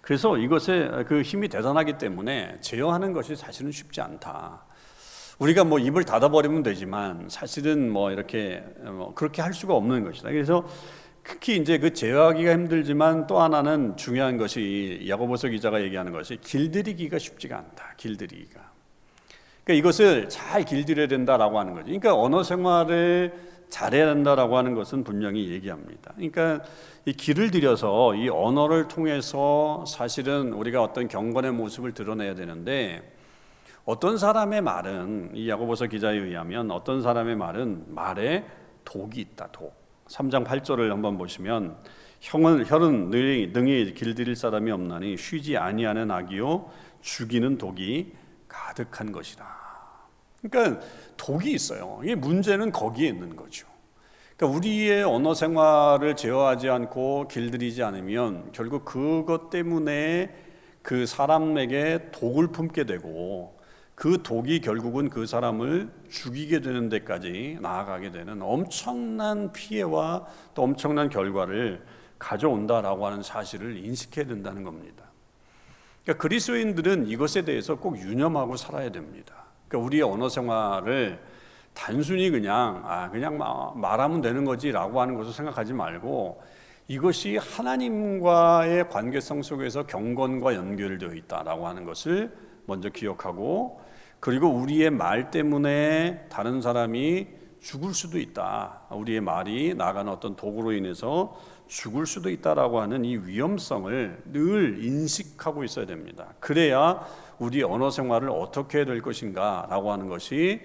그래서 0.02 0.38
이것의 0.38 1.06
그 1.08 1.22
힘이 1.22 1.48
대단하기 1.48 1.98
때문에 1.98 2.60
제어하는 2.60 3.14
것이 3.14 3.38
사실은 3.38 3.72
쉽지 3.72 4.02
않다. 4.02 4.66
우리가 5.44 5.66
뭐 5.66 5.78
입을 5.78 6.06
닫아버리면 6.06 6.64
되지만 6.64 7.28
사실은 7.28 7.92
뭐 7.92 8.12
이렇게 8.12 8.64
뭐 8.82 9.14
그렇게 9.14 9.42
할 9.42 9.54
수가 9.54 9.74
없는 9.74 10.06
것이다. 10.06 10.30
그래서 10.30 10.66
특히 11.22 11.58
이제 11.58 11.78
그 11.80 11.94
제어하기가 11.94 12.52
힘들지만 12.52 13.28
또 13.28 13.42
하나는 13.42 13.98
중요한 13.98 14.38
것이 14.38 15.06
야고보서 15.08 15.50
기자가 15.50 15.82
얘기하는 15.82 16.14
것이 16.14 16.38
길들이기가 16.40 17.20
쉽지가 17.20 17.58
않다. 17.58 17.94
길들이기가. 17.98 18.72
그러니까 19.66 19.80
이것을 19.80 20.30
잘 20.30 20.64
길들여야 20.64 21.08
된다라고 21.08 21.60
하는 21.60 21.74
거죠. 21.74 21.86
그러니까 21.86 22.16
언어 22.16 22.42
생활을 22.42 23.34
잘해야 23.68 24.06
된다라고 24.14 24.58
하는 24.58 24.76
것은 24.76 25.04
분명히 25.04 25.50
얘기합니다. 25.52 26.14
그러니까 26.16 26.62
이 27.06 27.12
길을 27.12 27.52
들여서 27.52 28.16
이 28.16 28.30
언어를 28.30 28.88
통해서 28.88 29.84
사실은 29.88 30.54
우리가 30.54 30.82
어떤 30.82 31.10
경건의 31.10 31.52
모습을 31.52 31.94
드러내야 31.94 32.36
되는데 32.36 33.02
어떤 33.86 34.18
사람의 34.18 34.62
말은 34.62 35.32
이 35.34 35.50
야고보서 35.50 35.88
기자에 35.88 36.16
의하면 36.18 36.72
어떤 36.72 37.02
사람의 37.02 37.36
말은 37.36 37.94
말에 37.94 38.46
독이 38.86 39.20
있다. 39.20 39.50
독. 39.52 39.74
3장 40.08 40.46
8절을 40.46 40.90
한번 40.90 41.18
보시면 41.18 41.78
형은 42.22 42.66
혈은 42.66 43.10
능히, 43.10 43.52
능히 43.52 43.94
길들일 43.94 44.36
사람이 44.36 44.72
없나니 44.72 45.18
쉬지 45.18 45.58
아니하는 45.58 46.12
악이요 46.12 46.70
죽이는 47.02 47.58
독이 47.58 48.14
가득한 48.48 49.12
것이다. 49.12 49.46
그러니까 50.42 50.82
독이 51.18 51.52
있어요. 51.52 52.00
이 52.06 52.16
문제는 52.16 52.72
거기에 52.72 53.10
있는 53.10 53.36
거죠. 53.36 53.68
그러니까 54.38 54.58
우리의 54.58 55.04
언어 55.04 55.34
생활을 55.34 56.16
제어하지 56.16 56.70
않고 56.70 57.28
길들이지 57.28 57.84
않으면 57.84 58.52
결국 58.54 58.86
그것 58.86 59.50
때문에 59.50 60.34
그 60.82 61.06
사람에게 61.06 62.12
독을 62.12 62.48
품게 62.48 62.86
되고 62.86 63.58
그 63.96 64.22
독이 64.24 64.62
결국은 64.62 65.10
그 65.10 65.26
사람을 65.26 65.90
죽이게 66.10 66.62
되는 66.62 66.90
데까지 66.90 67.60
나아가게 67.62 68.12
되는 68.12 68.42
엄청난 68.42 69.52
피해와 69.52 70.26
또 70.54 70.64
엄청난 70.64 71.10
결과를 71.10 71.84
가져온다라고 72.18 73.06
하는 73.06 73.22
사실을 73.22 73.78
인식해야 73.78 74.26
된다는 74.26 74.64
겁니다. 74.64 75.04
그러니까 76.04 76.22
그리스도인들은 76.22 77.08
이것에 77.08 77.44
대해서 77.44 77.76
꼭 77.76 77.98
유념하고 77.98 78.58
살아야 78.58 78.92
됩니다. 78.92 79.46
그러니까 79.68 79.86
우리의 79.86 80.04
언어 80.04 80.28
생활을 80.28 81.20
단순히 81.74 82.30
그냥 82.30 82.84
아 82.86 83.10
그냥 83.10 83.38
말하면 83.76 84.22
되는 84.22 84.46
거지라고 84.46 85.02
하는 85.02 85.16
것을 85.16 85.34
생각하지 85.34 85.74
말고 85.74 86.42
이것이 86.88 87.38
하나님과의 87.38 88.90
관계성 88.90 89.42
속에서 89.42 89.86
경건과 89.86 90.56
연결되어 90.56 91.14
있다라고 91.14 91.68
하는 91.68 91.86
것을 91.86 92.36
먼저 92.66 92.90
기억하고 92.90 93.82
그리고 94.24 94.48
우리의 94.48 94.90
말 94.90 95.32
때문에 95.32 96.28
다른 96.30 96.62
사람이 96.62 97.28
죽을 97.60 97.94
수도 97.94 98.18
있다. 98.18 98.84
우리의 98.92 99.20
말이 99.20 99.74
나가는 99.76 100.10
어떤 100.10 100.38
도구로 100.38 100.72
인해서 100.72 101.38
죽을 101.68 102.06
수도 102.06 102.30
있다라고 102.30 102.80
하는 102.80 103.04
이 103.04 103.18
위험성을 103.18 104.22
늘 104.32 104.82
인식하고 104.82 105.66
있어야 105.66 105.86
됩니다. 105.86 106.28
그래야 106.40 107.06
우리 107.38 107.64
언어 107.64 107.90
생활을 107.90 108.30
어떻게 108.30 108.78
해야 108.78 108.86
될 108.86 109.02
것인가라고 109.02 109.92
하는 109.92 110.08
것이 110.08 110.62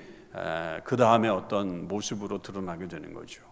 그 0.84 0.96
다음에 0.96 1.28
어떤 1.28 1.88
모습으로 1.88 2.40
드러나게 2.42 2.86
되는 2.86 3.12
거죠. 3.12 3.42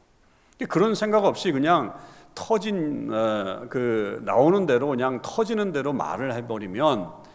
그런 0.69 0.95
생각 0.95 1.25
없이 1.25 1.51
그냥 1.51 1.93
터진 2.33 3.09
그 3.09 4.23
나오는 4.25 4.67
대로 4.67 4.87
그냥 4.87 5.21
터지는 5.21 5.73
대로 5.73 5.93
말을 5.93 6.33
해버리면 6.35 7.26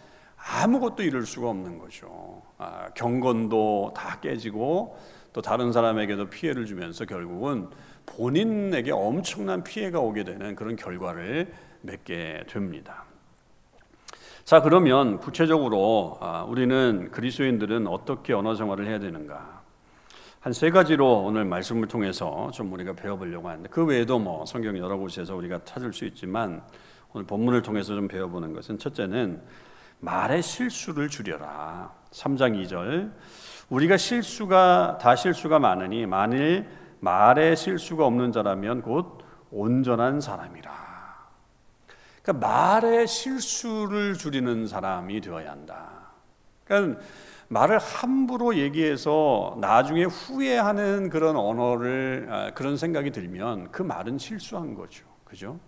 아무것도 0.44 1.04
이룰 1.04 1.26
수가 1.26 1.50
없는 1.50 1.78
거죠. 1.78 2.42
아, 2.58 2.90
경건도 2.96 3.94
다 3.96 4.20
깨지고 4.20 4.98
또 5.34 5.42
다른 5.42 5.72
사람에게도 5.72 6.30
피해를 6.30 6.66
주면서 6.66 7.06
결국은 7.06 7.70
본인에게 8.06 8.92
엄청난 8.92 9.64
피해가 9.64 10.00
오게 10.00 10.24
되는 10.24 10.56
그런 10.56 10.76
결과를 10.76 11.54
맺게 11.82 12.46
됩니다. 12.50 13.06
자 14.44 14.62
그러면 14.62 15.20
구체적으로 15.20 16.18
아, 16.20 16.44
우리는 16.44 17.12
그리스도인들은 17.12 17.88
어떻게 17.88 18.34
언어 18.34 18.56
생활을 18.56 18.88
해야 18.88 19.00
되는가? 19.00 19.62
한 20.42 20.54
세 20.54 20.72
가지로 20.72 21.22
오늘 21.24 21.46
말씀을 21.46 21.88
통해서 21.88 22.50
좀 22.52 22.74
우리가 22.74 22.94
배워보려고 22.94 23.48
하는데 23.48 23.70
그 23.70 23.86
외에도 23.86 24.18
뭐 24.18 24.44
성경 24.48 24.76
여러 24.76 24.98
곳에서 24.98 25.36
우리가 25.36 25.60
찾을 25.66 25.94
수 25.94 26.04
있지만 26.06 26.64
오늘 27.14 27.28
본문을 27.28 27.62
통해서 27.62 27.94
좀 27.94 28.08
배워보는 28.08 28.52
것은 28.54 28.80
첫째는 28.80 29.40
말의 30.02 30.42
실수를 30.42 31.10
줄여라. 31.10 31.94
3장 32.12 32.62
2절. 32.66 33.14
우리가 33.70 33.98
실수가 33.98 34.98
다 35.00 35.16
실수가 35.16 35.60
많으니 35.60 36.06
만일 36.06 36.68
말에 37.00 37.56
실수가 37.56 38.06
없는 38.06 38.32
자라면 38.32 38.82
곧 38.82 39.20
온전한 39.52 40.20
사람이라. 40.20 40.72
그러니까 42.22 42.48
말의 42.48 43.08
실수를 43.08 44.16
줄이는 44.16 44.68
사람이 44.68 45.22
되어야 45.22 45.52
한다. 45.52 46.12
그러니까 46.66 47.02
말을 47.48 47.80
함부로 47.80 48.56
얘기해서 48.56 49.58
나중에 49.60 50.06
후회하는 50.06 51.10
그런 51.10 51.36
언어를 51.36 52.28
아, 52.32 52.52
그런 52.52 52.78
생각이 52.78 53.12
들면 53.12 53.72
그 53.72 53.82
말은 53.82 54.18
실수한 54.18 54.74
거죠. 54.74 55.06
그죠? 55.26 55.60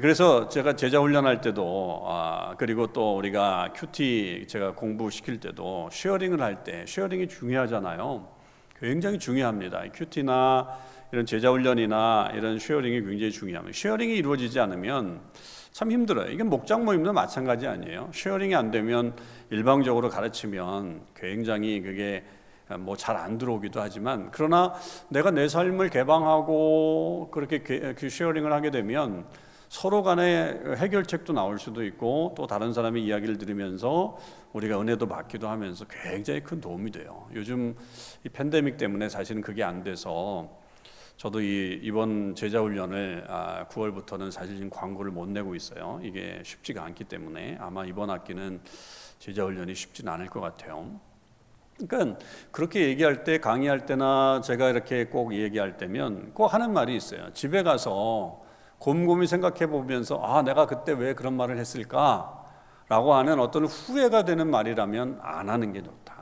그래서 0.00 0.48
제가 0.48 0.74
제자 0.76 1.00
훈련할 1.00 1.40
때도 1.40 2.02
아, 2.06 2.54
그리고 2.58 2.88
또 2.88 3.16
우리가 3.16 3.72
QT 3.74 4.44
제가 4.48 4.74
공부시킬 4.74 5.40
때도 5.40 5.88
sharing을 5.92 6.42
할 6.42 6.64
때 6.64 6.84
sharing이 6.86 7.28
중요하잖아요. 7.28 8.28
굉장히 8.78 9.18
중요합니다. 9.18 9.84
QT나 9.94 10.68
이런 11.12 11.24
제자 11.24 11.50
훈련이나 11.50 12.32
이런 12.34 12.58
sharing이 12.58 13.00
굉장히 13.02 13.30
중요합니다. 13.30 13.74
sharing이 13.74 14.16
이루어지지 14.16 14.58
않으면 14.60 15.20
참 15.72 15.90
힘들어요. 15.90 16.30
이게 16.30 16.42
목장 16.42 16.84
모임도 16.84 17.12
마찬가지 17.12 17.66
아니에요. 17.66 18.10
sharing이 18.12 18.54
안 18.54 18.70
되면 18.70 19.14
일방적으로 19.50 20.08
가르치면 20.10 21.02
굉장히 21.14 21.80
그게 21.80 22.24
뭐 22.80 22.96
잘 22.96 23.16
안 23.16 23.38
들어오기도 23.38 23.80
하지만 23.80 24.30
그러나 24.32 24.74
내가 25.08 25.30
내 25.30 25.48
삶을 25.48 25.88
개방하고 25.88 27.30
그렇게 27.30 27.60
그 27.60 28.08
sharing을 28.10 28.52
하게 28.52 28.70
되면 28.70 29.24
서로 29.68 30.02
간에 30.02 30.60
해결책도 30.76 31.32
나올 31.32 31.58
수도 31.58 31.84
있고 31.84 32.34
또 32.36 32.46
다른 32.46 32.72
사람의 32.72 33.04
이야기를 33.04 33.38
들으면서 33.38 34.16
우리가 34.52 34.80
은혜도 34.80 35.06
받기도 35.06 35.48
하면서 35.48 35.84
굉장히 35.88 36.40
큰 36.40 36.60
도움이 36.60 36.90
돼요. 36.92 37.28
요즘 37.34 37.76
이 38.24 38.28
팬데믹 38.28 38.76
때문에 38.76 39.08
사실은 39.08 39.42
그게 39.42 39.62
안 39.62 39.82
돼서 39.82 40.48
저도 41.16 41.40
이 41.40 41.80
이번 41.82 42.34
제자 42.34 42.60
훈련을 42.60 43.24
아, 43.28 43.66
9월부터는 43.68 44.30
사실 44.30 44.54
지금 44.56 44.70
광고를 44.70 45.10
못 45.10 45.28
내고 45.28 45.54
있어요. 45.54 45.98
이게 46.02 46.40
쉽지가 46.44 46.84
않기 46.84 47.04
때문에 47.04 47.56
아마 47.58 47.84
이번 47.86 48.10
학기는 48.10 48.60
제자 49.18 49.44
훈련이 49.44 49.74
쉽지는 49.74 50.12
않을 50.12 50.26
것 50.26 50.40
같아요. 50.40 51.00
그러니까 51.88 52.18
그렇게 52.50 52.88
얘기할 52.88 53.24
때 53.24 53.38
강의할 53.38 53.86
때나 53.86 54.40
제가 54.42 54.70
이렇게 54.70 55.06
꼭 55.06 55.34
얘기할 55.34 55.76
때면 55.76 56.32
꼭 56.32 56.52
하는 56.52 56.72
말이 56.72 56.94
있어요. 56.94 57.32
집에 57.32 57.62
가서 57.62 58.45
곰곰이 58.78 59.26
생각해 59.26 59.66
보면서 59.66 60.20
아 60.22 60.42
내가 60.42 60.66
그때 60.66 60.92
왜 60.92 61.14
그런 61.14 61.36
말을 61.36 61.58
했을까 61.58 62.44
라고 62.88 63.14
하는 63.14 63.40
어떤 63.40 63.64
후회가 63.64 64.24
되는 64.24 64.48
말이라면 64.50 65.20
안 65.22 65.48
하는 65.48 65.72
게 65.72 65.82
좋다. 65.82 66.14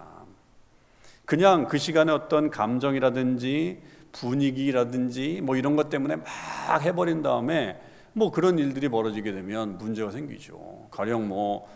그냥 1.25 1.67
그 1.67 1.79
시간에 1.79 2.13
어떤 2.13 2.51
감정이라든지 2.51 3.83
분위기라든지 4.13 5.41
뭐 5.43 5.57
이런 5.57 5.77
것 5.77 5.89
때문에 5.89 6.17
막 6.17 6.27
해버린 6.83 7.23
다음에 7.23 7.81
뭐 8.13 8.31
그런 8.31 8.59
일들이 8.59 8.89
벌어지게 8.89 9.33
되면 9.33 9.77
문제가 9.77 10.11
생기죠. 10.11 10.87
가령 10.91 11.29
뭐 11.29 11.69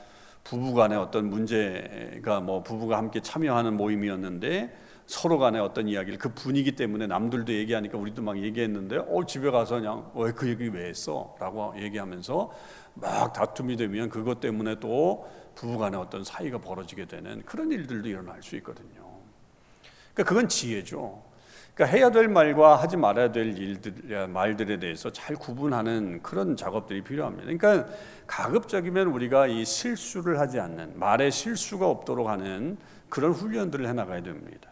부부간에 0.44 0.96
어떤 0.96 1.28
문제가 1.28 2.40
뭐 2.40 2.62
부부가 2.62 2.96
함께 2.96 3.20
참여하는 3.20 3.76
모임이었는데 3.76 4.72
서로 5.08 5.38
간에 5.38 5.58
어떤 5.58 5.88
이야기를 5.88 6.18
그 6.18 6.28
분위기 6.34 6.72
때문에 6.72 7.06
남들도 7.06 7.50
얘기하니까 7.50 7.96
우리도 7.96 8.20
막 8.20 8.36
얘기했는데 8.38 8.98
어 8.98 9.24
집에 9.26 9.50
가서 9.50 9.76
그냥 9.76 10.12
왜 10.14 10.32
그 10.32 10.46
얘기 10.48 10.68
왜 10.68 10.86
했어?라고 10.90 11.72
얘기하면서 11.78 12.52
막 12.92 13.32
다툼이 13.32 13.78
되면 13.78 14.10
그것 14.10 14.38
때문에 14.40 14.78
또 14.80 15.26
부부간에 15.54 15.96
어떤 15.96 16.24
사이가 16.24 16.58
벌어지게 16.58 17.06
되는 17.06 17.42
그런 17.46 17.72
일들도 17.72 18.06
일어날 18.06 18.42
수 18.42 18.54
있거든요. 18.56 19.08
그러니까 20.12 20.24
그건 20.28 20.46
지혜죠. 20.46 21.22
그러니까 21.74 21.96
해야 21.96 22.10
될 22.10 22.28
말과 22.28 22.76
하지 22.76 22.98
말아야 22.98 23.32
될 23.32 23.56
일들 23.56 24.28
말들에 24.28 24.78
대해서 24.78 25.10
잘 25.10 25.36
구분하는 25.36 26.22
그런 26.22 26.54
작업들이 26.54 27.02
필요합니다. 27.02 27.44
그러니까 27.44 27.90
가급적이면 28.26 29.06
우리가 29.06 29.46
이 29.46 29.64
실수를 29.64 30.38
하지 30.38 30.60
않는 30.60 30.98
말에 30.98 31.30
실수가 31.30 31.88
없도록 31.88 32.28
하는 32.28 32.76
그런 33.08 33.32
훈련들을 33.32 33.88
해 33.88 33.94
나가야 33.94 34.22
됩니다. 34.22 34.67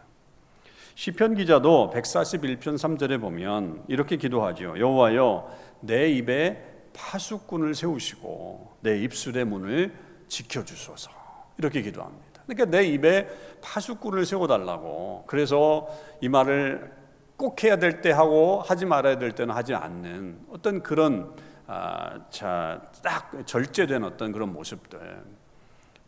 시편 0.97 1.35
기자도 1.35 1.91
141편 1.95 2.61
3절에 2.79 3.21
보면 3.21 3.85
이렇게 3.87 4.17
기도하죠. 4.17 4.79
여호와여 4.79 5.51
내 5.81 6.09
입에 6.09 6.89
파수꾼을 6.95 7.75
세우시고 7.75 8.79
내 8.81 8.99
입술의 9.03 9.45
문을 9.45 9.95
지켜 10.27 10.65
주소서. 10.65 11.11
이렇게 11.59 11.83
기도합니다. 11.83 12.43
그러니까 12.47 12.65
내 12.71 12.85
입에 12.87 13.29
파수꾼을 13.61 14.25
세워 14.25 14.47
달라고. 14.47 15.25
그래서 15.27 15.87
이 16.23 16.31
말을 16.31 16.91
꼭 17.37 17.63
해야 17.63 17.77
될 17.77 18.01
때 18.01 18.11
하고 18.11 18.63
하지 18.63 18.87
말아야 18.87 19.19
될 19.19 19.33
때는 19.33 19.55
하지 19.55 19.75
않는 19.75 20.47
어떤 20.51 20.83
그런 20.83 21.37
아, 21.67 22.21
자, 22.31 22.81
딱 23.03 23.33
절제된 23.45 24.03
어떤 24.03 24.33
그런 24.33 24.51
모습들. 24.51 25.23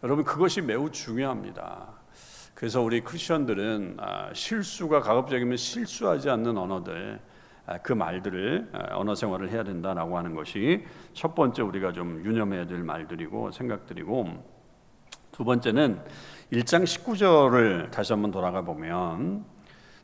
여러분 0.02 0.24
그것이 0.24 0.62
매우 0.62 0.90
중요합니다. 0.90 1.97
그래서 2.58 2.82
우리 2.82 3.02
크리스천들은 3.02 3.98
아, 4.00 4.30
실수가 4.32 4.98
가급적이면 4.98 5.56
실수하지 5.56 6.28
않는 6.28 6.58
언어들 6.58 7.20
아, 7.66 7.78
그 7.78 7.92
말들을 7.92 8.70
아, 8.72 8.96
언어 8.96 9.14
생활을 9.14 9.52
해야 9.52 9.62
된다라고 9.62 10.18
하는 10.18 10.34
것이 10.34 10.84
첫 11.12 11.36
번째 11.36 11.62
우리가 11.62 11.92
좀 11.92 12.20
유념해야 12.24 12.66
될 12.66 12.82
말들이고 12.82 13.52
생각들이고 13.52 14.44
두 15.30 15.44
번째는 15.44 16.00
1장 16.52 16.82
19절을 16.82 17.92
다시 17.92 18.12
한번 18.12 18.32
돌아가 18.32 18.62
보면 18.62 19.44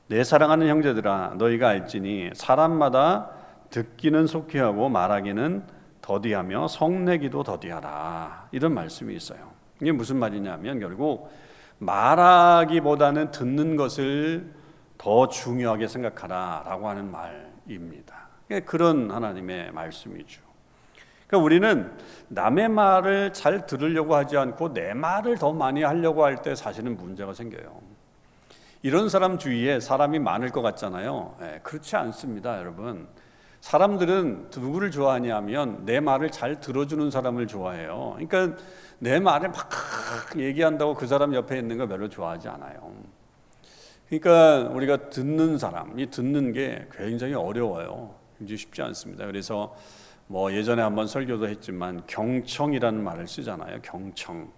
내 0.06 0.22
사랑하는 0.22 0.68
형제들아 0.68 1.34
너희가 1.36 1.70
알지니 1.70 2.30
사람마다 2.34 3.32
듣기는 3.70 4.28
속히 4.28 4.58
하고 4.58 4.88
말하기는 4.88 5.64
더디하며 6.02 6.68
성내기도 6.68 7.42
더디하라 7.42 8.50
이런 8.52 8.74
말씀이 8.74 9.12
있어요. 9.12 9.50
이게 9.82 9.90
무슨 9.90 10.18
말이냐면 10.18 10.78
결국 10.78 11.32
말하기보다는 11.78 13.30
듣는 13.30 13.76
것을 13.76 14.52
더 14.98 15.28
중요하게 15.28 15.88
생각하라라고 15.88 16.88
하는 16.88 17.10
말입니다. 17.10 18.28
그런 18.66 19.10
하나님의 19.10 19.72
말씀이죠. 19.72 20.42
그러니까 21.26 21.44
우리는 21.44 21.92
남의 22.28 22.68
말을 22.68 23.32
잘 23.32 23.66
들으려고 23.66 24.14
하지 24.14 24.36
않고 24.36 24.72
내 24.72 24.94
말을 24.94 25.36
더 25.38 25.52
많이 25.52 25.82
하려고 25.82 26.24
할 26.24 26.36
때 26.42 26.54
사실은 26.54 26.96
문제가 26.96 27.32
생겨요. 27.32 27.80
이런 28.82 29.08
사람 29.08 29.38
주위에 29.38 29.80
사람이 29.80 30.18
많을 30.18 30.50
것 30.50 30.60
같잖아요. 30.60 31.36
네, 31.40 31.60
그렇지 31.62 31.96
않습니다, 31.96 32.58
여러분. 32.58 33.08
사람들은 33.62 34.50
누구를 34.54 34.90
좋아하냐면 34.90 35.86
내 35.86 36.00
말을 36.00 36.30
잘 36.30 36.60
들어주는 36.60 37.10
사람을 37.10 37.46
좋아해요. 37.46 38.18
그러니까 38.18 38.62
내 38.98 39.20
말을 39.20 39.50
막 39.50 39.68
얘기한다고 40.36 40.94
그 40.94 41.06
사람 41.06 41.34
옆에 41.34 41.58
있는 41.58 41.78
거 41.78 41.86
별로 41.86 42.08
좋아하지 42.08 42.48
않아요. 42.48 42.94
그러니까 44.08 44.70
우리가 44.70 45.10
듣는 45.10 45.58
사람, 45.58 45.98
이 45.98 46.06
듣는 46.10 46.52
게 46.52 46.86
굉장히 46.96 47.34
어려워요. 47.34 48.14
굉장히 48.38 48.58
쉽지 48.58 48.82
않습니다. 48.82 49.26
그래서 49.26 49.74
뭐 50.26 50.52
예전에 50.52 50.82
한번 50.82 51.06
설교도 51.06 51.48
했지만 51.48 52.02
경청이라는 52.06 53.02
말을 53.02 53.26
쓰잖아요. 53.26 53.80
경청. 53.82 54.50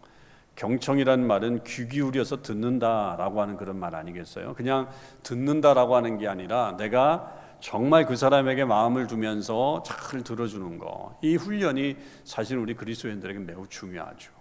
경청이라는 0.57 1.27
말은 1.27 1.65
귀 1.65 1.87
기울여서 1.87 2.43
듣는다라고 2.43 3.43
하는 3.43 3.57
그런 3.57 3.79
말 3.79 3.95
아니겠어요? 3.95 4.55
그냥 4.55 4.89
듣는다라고 5.23 5.97
하는 5.97 6.19
게 6.19 6.29
아니라 6.29 6.77
내가 6.79 7.46
정말 7.61 8.07
그 8.07 8.17
사람에게 8.17 8.65
마음을 8.65 9.07
두면서 9.07 9.83
잘 9.85 10.23
들어주는 10.23 10.79
거. 10.79 11.19
이 11.23 11.37
훈련이 11.37 11.97
사실 12.25 12.59
우리 12.59 12.75
그리스도인들에게 12.75 13.41
매우 13.41 13.67
중요하죠. 13.69 14.33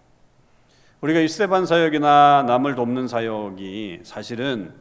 우리가 1.02 1.20
이 1.20 1.28
스테반 1.28 1.66
사역이나 1.66 2.44
남을 2.48 2.76
돕는 2.76 3.08
사역이 3.08 4.02
사실은 4.04 4.74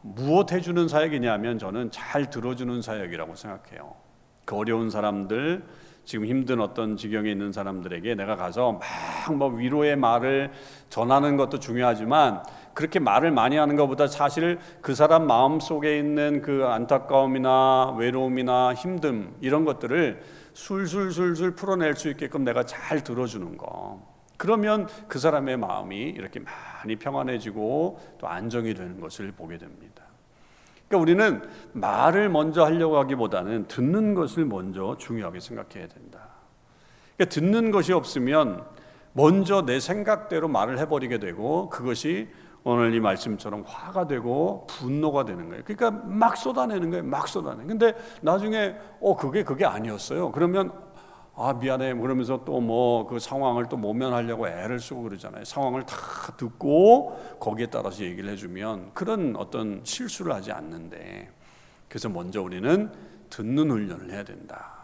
무엇 0.00 0.52
해주는 0.52 0.88
사역이냐면 0.88 1.58
저는 1.58 1.90
잘 1.90 2.30
들어주는 2.30 2.82
사역이라고 2.82 3.34
생각해요. 3.36 3.94
그 4.44 4.56
어려운 4.56 4.90
사람들, 4.90 5.64
지금 6.04 6.26
힘든 6.26 6.60
어떤 6.60 6.96
지경에 6.96 7.30
있는 7.30 7.52
사람들에게 7.52 8.16
내가 8.16 8.36
가서 8.36 8.72
막 8.72 9.12
뭐 9.30 9.48
위로의 9.48 9.96
말을 9.96 10.50
전하는 10.88 11.36
것도 11.36 11.60
중요하지만 11.60 12.42
그렇게 12.74 12.98
말을 12.98 13.30
많이 13.30 13.56
하는 13.56 13.76
것보다 13.76 14.06
사실 14.06 14.58
그 14.80 14.94
사람 14.94 15.26
마음 15.26 15.60
속에 15.60 15.98
있는 15.98 16.42
그 16.42 16.64
안타까움이나 16.66 17.94
외로움이나 17.98 18.74
힘듦 18.74 19.34
이런 19.40 19.64
것들을 19.64 20.22
술술술술 20.54 21.54
풀어낼 21.54 21.94
수 21.94 22.08
있게끔 22.08 22.44
내가 22.44 22.64
잘 22.64 23.02
들어주는 23.02 23.56
거. 23.56 24.00
그러면 24.36 24.88
그 25.08 25.18
사람의 25.18 25.56
마음이 25.56 25.96
이렇게 25.96 26.40
많이 26.40 26.96
평안해지고 26.96 28.00
또 28.18 28.26
안정이 28.26 28.74
되는 28.74 29.00
것을 29.00 29.32
보게 29.32 29.58
됩니다. 29.58 30.02
그러니까 30.88 30.98
우리는 30.98 31.42
말을 31.72 32.28
먼저 32.28 32.64
하려고 32.64 32.98
하기보다는 32.98 33.68
듣는 33.68 34.14
것을 34.14 34.44
먼저 34.44 34.96
중요하게 34.98 35.40
생각해야 35.40 35.88
된다. 35.88 36.28
그러니까 37.16 37.34
듣는 37.34 37.70
것이 37.70 37.92
없으면 37.92 38.64
먼저 39.12 39.64
내 39.64 39.80
생각대로 39.80 40.48
말을 40.48 40.78
해버리게 40.78 41.18
되고 41.18 41.70
그것이 41.70 42.28
오늘 42.64 42.94
이 42.94 43.00
말씀처럼 43.00 43.64
화가 43.66 44.06
되고 44.06 44.66
분노가 44.68 45.24
되는 45.24 45.48
거예요. 45.48 45.64
그러니까 45.64 45.90
막 45.90 46.36
쏟아내는 46.36 46.90
거예요. 46.90 47.04
막 47.04 47.26
쏟아내. 47.26 47.64
근데 47.64 47.92
나중에 48.20 48.76
어 49.00 49.16
그게 49.16 49.42
그게 49.42 49.64
아니었어요. 49.64 50.30
그러면 50.30 50.72
아 51.34 51.52
미안해 51.54 51.94
그러면서 51.94 52.44
또 52.44 52.60
뭐 52.60 53.06
그 53.08 53.18
상황을 53.18 53.66
또 53.68 53.76
모면하려고 53.76 54.46
애를 54.46 54.78
쓰고 54.78 55.02
그러잖아요. 55.02 55.44
상황을 55.44 55.84
다 55.84 55.96
듣고 56.36 57.18
거기에 57.40 57.66
따라서 57.66 58.04
얘기를 58.04 58.30
해주면 58.30 58.92
그런 58.94 59.34
어떤 59.36 59.80
실수를 59.82 60.32
하지 60.32 60.52
않는데 60.52 61.30
그래서 61.88 62.08
먼저 62.08 62.40
우리는 62.42 62.92
듣는 63.28 63.70
훈련을 63.70 64.12
해야 64.12 64.22
된다. 64.22 64.81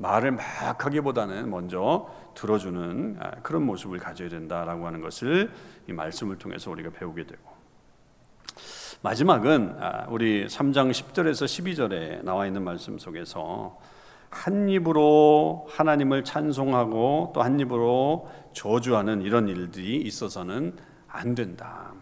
말을 0.00 0.32
막 0.32 0.84
하기보다는 0.84 1.50
먼저 1.50 2.08
들어주는 2.34 3.16
아, 3.20 3.30
그런 3.42 3.64
모습을 3.64 3.98
가져야 3.98 4.28
된다라고 4.30 4.86
하는 4.86 5.02
것을 5.02 5.50
이 5.88 5.92
말씀을 5.92 6.38
통해서 6.38 6.70
우리가 6.70 6.90
배우게 6.90 7.26
되고 7.26 7.42
마지막은 9.02 9.76
아, 9.78 10.06
우리 10.08 10.46
3장 10.46 10.90
10절에서 10.90 11.44
12절에 11.44 12.24
나와 12.24 12.46
있는 12.46 12.64
말씀 12.64 12.98
속에서 12.98 13.78
한 14.30 14.68
입으로 14.68 15.66
하나님을 15.70 16.24
찬송하고 16.24 17.32
또 17.34 17.42
한 17.42 17.60
입으로 17.60 18.30
저주하는 18.54 19.22
이런 19.22 19.48
일들이 19.48 19.96
있어서는 19.96 20.76
안 21.08 21.34
된다. 21.34 21.92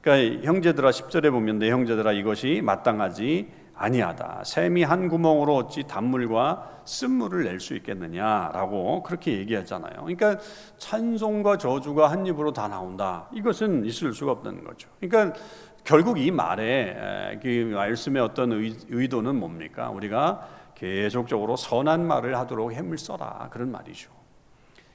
그러니까 0.00 0.44
형제들아 0.46 0.90
10절에 0.90 1.30
보면 1.30 1.58
내 1.58 1.70
형제들아 1.70 2.12
이것이 2.12 2.60
마땅하지 2.64 3.63
아니하다. 3.76 4.42
샘이 4.44 4.82
한 4.84 5.08
구멍으로 5.08 5.56
어찌 5.56 5.82
단물과 5.84 6.70
쓴물을 6.84 7.44
낼 7.44 7.60
수 7.60 7.74
있겠느냐라고 7.74 9.02
그렇게 9.02 9.38
얘기하잖아요. 9.38 9.94
그러니까 10.04 10.38
찬송과 10.78 11.58
저주가 11.58 12.10
한 12.10 12.26
입으로 12.26 12.52
다 12.52 12.68
나온다. 12.68 13.28
이것은 13.32 13.84
있을 13.84 14.12
수가 14.12 14.32
없다는 14.32 14.64
거죠. 14.64 14.88
그러니까 15.00 15.38
결국 15.82 16.18
이 16.18 16.30
말에 16.30 17.38
그 17.42 17.70
말씀의 17.74 18.22
어떤 18.22 18.52
의, 18.52 19.08
도는 19.08 19.36
뭡니까? 19.36 19.90
우리가 19.90 20.48
계속적으로 20.74 21.56
선한 21.56 22.06
말을 22.06 22.36
하도록 22.38 22.72
힘을 22.72 22.98
써라 22.98 23.48
그런 23.50 23.70
말이죠. 23.70 24.10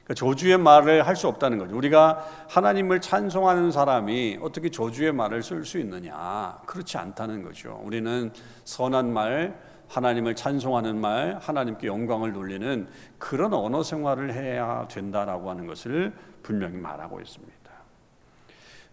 그러니까 0.09 0.13
조주의 0.15 0.57
말을 0.57 1.05
할 1.05 1.15
수 1.15 1.27
없다는 1.27 1.59
거죠. 1.59 1.75
우리가 1.75 2.25
하나님을 2.49 2.99
찬송하는 3.01 3.71
사람이 3.71 4.39
어떻게 4.41 4.69
조주의 4.69 5.11
말을 5.11 5.43
쓸 5.43 5.63
수 5.65 5.77
있느냐? 5.79 6.57
그렇지 6.65 6.97
않다는 6.97 7.43
거죠. 7.43 7.79
우리는 7.83 8.31
선한 8.63 9.13
말, 9.13 9.59
하나님을 9.87 10.35
찬송하는 10.35 10.99
말, 10.99 11.37
하나님께 11.41 11.87
영광을 11.87 12.33
돌리는 12.33 12.87
그런 13.19 13.53
언어 13.53 13.83
생활을 13.83 14.33
해야 14.33 14.87
된다라고 14.87 15.49
하는 15.49 15.67
것을 15.67 16.13
분명히 16.41 16.77
말하고 16.77 17.19
있습니다. 17.21 17.59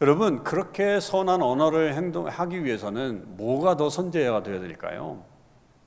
여러분 0.03 0.45
그렇게 0.45 1.01
선한 1.01 1.41
언어를 1.41 1.95
행동하기 1.95 2.65
위해서는 2.65 3.37
뭐가 3.39 3.77
더 3.77 3.89
선제가 3.89 4.43
되어야 4.43 4.61
될까요? 4.61 5.25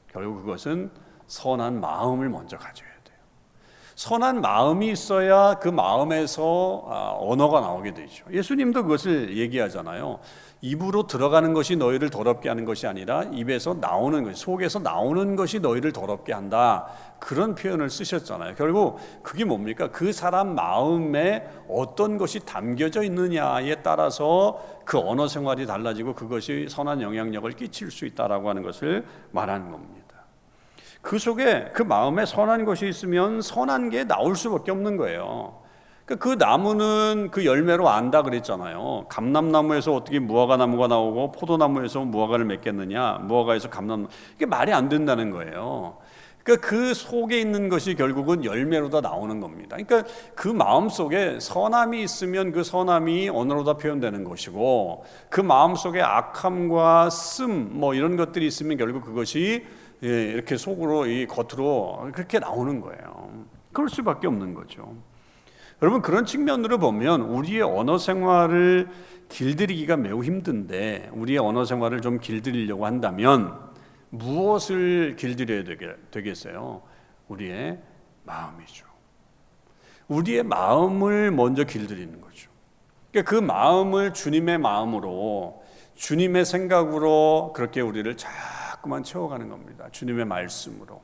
결국 0.07 0.37
그것은 0.41 0.89
선한 1.27 1.79
마음을 1.79 2.29
먼저 2.29 2.57
가져야. 2.57 2.89
선한 3.99 4.39
마음이 4.39 4.91
있어야 4.91 5.55
그 5.55 5.67
마음에서 5.67 6.85
아, 6.87 7.17
언어가 7.19 7.59
나오게 7.59 7.93
되죠. 7.93 8.23
예수님도 8.31 8.83
그것을 8.83 9.35
얘기하잖아요. 9.35 10.19
입으로 10.61 11.05
들어가는 11.05 11.53
것이 11.53 11.75
너희를 11.75 12.09
더럽게 12.09 12.47
하는 12.47 12.63
것이 12.63 12.87
아니라 12.87 13.23
입에서 13.33 13.73
나오는 13.73 14.23
것, 14.23 14.37
속에서 14.37 14.79
나오는 14.79 15.35
것이 15.35 15.59
너희를 15.59 15.91
더럽게 15.91 16.31
한다. 16.31 16.87
그런 17.19 17.55
표현을 17.55 17.89
쓰셨잖아요. 17.89 18.55
결국 18.55 18.99
그게 19.21 19.43
뭡니까? 19.43 19.89
그 19.91 20.13
사람 20.13 20.55
마음에 20.55 21.45
어떤 21.67 22.17
것이 22.17 22.39
담겨져 22.39 23.03
있느냐에 23.03 23.81
따라서 23.83 24.63
그 24.85 24.97
언어 24.97 25.27
생활이 25.27 25.65
달라지고 25.65 26.13
그것이 26.13 26.67
선한 26.69 27.01
영향력을 27.01 27.51
끼칠 27.51 27.91
수 27.91 28.05
있다라고 28.05 28.47
하는 28.47 28.63
것을 28.63 29.05
말하는 29.31 29.71
겁니다. 29.71 29.98
그 31.01 31.17
속에 31.17 31.71
그 31.73 31.81
마음에 31.81 32.25
선한 32.25 32.65
것이 32.65 32.87
있으면 32.87 33.41
선한 33.41 33.89
게 33.89 34.03
나올 34.03 34.35
수밖에 34.35 34.71
없는 34.71 34.97
거예요. 34.97 35.59
그러니까 36.05 36.23
그 36.23 36.35
나무는 36.35 37.29
그 37.31 37.45
열매로 37.45 37.87
안다 37.87 38.23
그랬잖아요. 38.23 39.05
감람나무에서 39.09 39.93
어떻게 39.93 40.19
무화과 40.19 40.57
나무가 40.57 40.87
나오고 40.87 41.31
포도나무에서 41.33 42.01
무화과를 42.01 42.45
맺겠느냐? 42.45 43.19
무화과에서 43.23 43.69
감람 43.69 44.07
이게 44.35 44.45
말이 44.45 44.73
안 44.73 44.89
된다는 44.89 45.29
거예요. 45.29 45.97
그러니까 46.43 46.67
그 46.67 46.93
속에 46.95 47.39
있는 47.39 47.69
것이 47.69 47.93
결국은 47.93 48.43
열매로 48.43 48.89
다 48.89 49.01
나오는 49.01 49.39
겁니다. 49.39 49.77
그러니까 49.77 50.09
그 50.33 50.47
마음 50.47 50.89
속에 50.89 51.39
선함이 51.39 52.01
있으면 52.01 52.51
그 52.51 52.63
선함이 52.63 53.29
언어로 53.29 53.63
다 53.63 53.73
표현되는 53.73 54.23
것이고 54.23 55.05
그 55.29 55.41
마음 55.41 55.75
속에 55.75 56.01
악함과 56.01 57.09
씀 57.11 57.69
뭐 57.71 57.93
이런 57.93 58.17
것들이 58.17 58.47
있으면 58.47 58.77
결국 58.77 59.05
그것이 59.05 59.65
예, 60.03 60.07
이렇게 60.07 60.57
속으로 60.57 61.07
이 61.07 61.27
겉으로 61.27 62.11
그렇게 62.13 62.39
나오는 62.39 62.79
거예요. 62.79 63.45
그럴 63.73 63.89
수밖에 63.89 64.27
없는 64.27 64.53
거죠. 64.53 64.95
여러분 65.81 66.01
그런 66.01 66.25
측면으로 66.25 66.77
보면 66.77 67.21
우리의 67.21 67.61
언어 67.61 67.97
생활을 67.97 68.89
길들이기가 69.29 69.97
매우 69.97 70.23
힘든데 70.23 71.11
우리의 71.13 71.39
언어 71.39 71.63
생활을 71.63 72.01
좀 72.01 72.19
길들이려고 72.19 72.85
한다면 72.85 73.53
무엇을 74.09 75.15
길들여야 75.15 75.63
되겠어요? 76.11 76.81
우리의 77.27 77.79
마음이죠. 78.23 78.85
우리의 80.07 80.43
마음을 80.43 81.31
먼저 81.31 81.63
길들이는 81.63 82.19
거죠. 82.19 82.49
그러니까 83.11 83.29
그 83.29 83.35
마음을 83.35 84.13
주님의 84.13 84.57
마음으로 84.57 85.63
주님의 85.95 86.45
생각으로 86.45 87.53
그렇게 87.55 87.81
우리를 87.81 88.15
자꾸만 88.79 89.03
채워가는 89.03 89.49
겁니다. 89.49 89.89
주님의 89.91 90.25
말씀으로. 90.25 91.01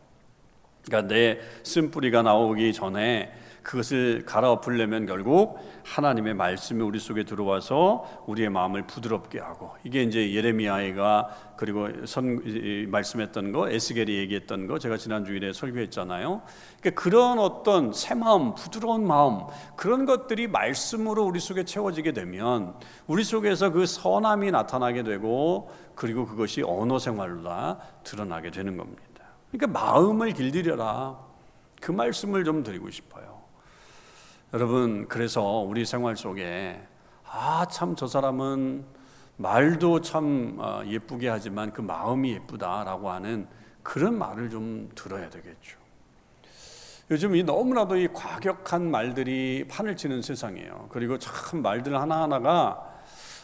그러니까 0.86 1.14
내 1.14 1.40
쓴뿌리가 1.64 2.22
나오기 2.22 2.72
전에 2.74 3.34
그것을 3.66 4.26
갈아엎으려면 4.28 5.08
결국 5.08 5.58
하나님의 5.84 6.36
말씀이 6.36 6.84
우리 6.84 7.00
속에 7.00 7.24
들어와서 7.24 8.24
우리의 8.28 8.50
마음을 8.50 8.86
부드럽게 8.86 9.40
하고 9.40 9.72
이게 9.84 10.04
이제 10.04 10.34
예레미야가 10.34 11.56
그리고 11.58 11.90
선 12.06 12.44
말씀했던 12.90 13.52
거 13.52 13.68
에스겔이 13.68 14.16
얘기했던 14.18 14.68
거 14.68 14.78
제가 14.78 14.98
지난 14.98 15.26
주일에 15.26 15.52
설교했잖아요. 15.52 16.44
그러니까 16.80 17.02
그런 17.02 17.40
어떤 17.40 17.92
새 17.92 18.14
마음, 18.14 18.54
부드러운 18.54 19.06
마음 19.08 19.42
그런 19.76 20.06
것들이 20.06 20.48
말씀으로 20.48 21.26
우리 21.26 21.40
속에 21.40 21.66
채워지게 21.66 22.12
되면 22.12 22.76
우리 23.08 23.24
속에서 23.24 23.72
그 23.72 23.88
선함이 23.88 24.52
나타나게 24.52 25.02
되고 25.02 25.72
그리고 25.96 26.28
그것이 26.28 26.62
언어 26.62 27.00
생활로 27.00 27.42
다 27.42 27.80
드러나게 28.04 28.52
되는 28.52 28.78
겁니다. 28.78 29.04
그러니까 29.52 29.80
마음을 29.80 30.34
길들여라. 30.34 31.18
그 31.82 31.92
말씀을 31.92 32.44
좀 32.44 32.62
드리고 32.62 32.92
싶어요. 32.92 33.35
여러분, 34.54 35.08
그래서 35.08 35.42
우리 35.60 35.86
생활 35.86 36.16
속에 36.16 36.82
아, 37.30 37.66
참 37.70 37.96
저 37.96 38.08
사람은 38.08 38.86
말도 39.38 40.02
참 40.02 40.56
어, 40.60 40.82
예쁘게 40.86 41.28
하지만 41.28 41.72
그 41.72 41.82
마음이 41.82 42.32
예쁘다라고 42.34 43.10
하는 43.10 43.48
그런 43.84 44.18
말을 44.18 44.50
좀 44.50 44.90
들어야 44.96 45.30
되겠죠. 45.30 45.78
요즘 47.12 47.36
이 47.36 47.44
너무나도 47.44 47.98
이 47.98 48.08
과격한 48.14 48.90
말들이 48.90 49.68
판을 49.70 49.98
치는 49.98 50.22
세상이에요. 50.22 50.88
그리고 50.90 51.20
참 51.20 51.62
말들 51.62 52.00
하나하나가 52.00 52.94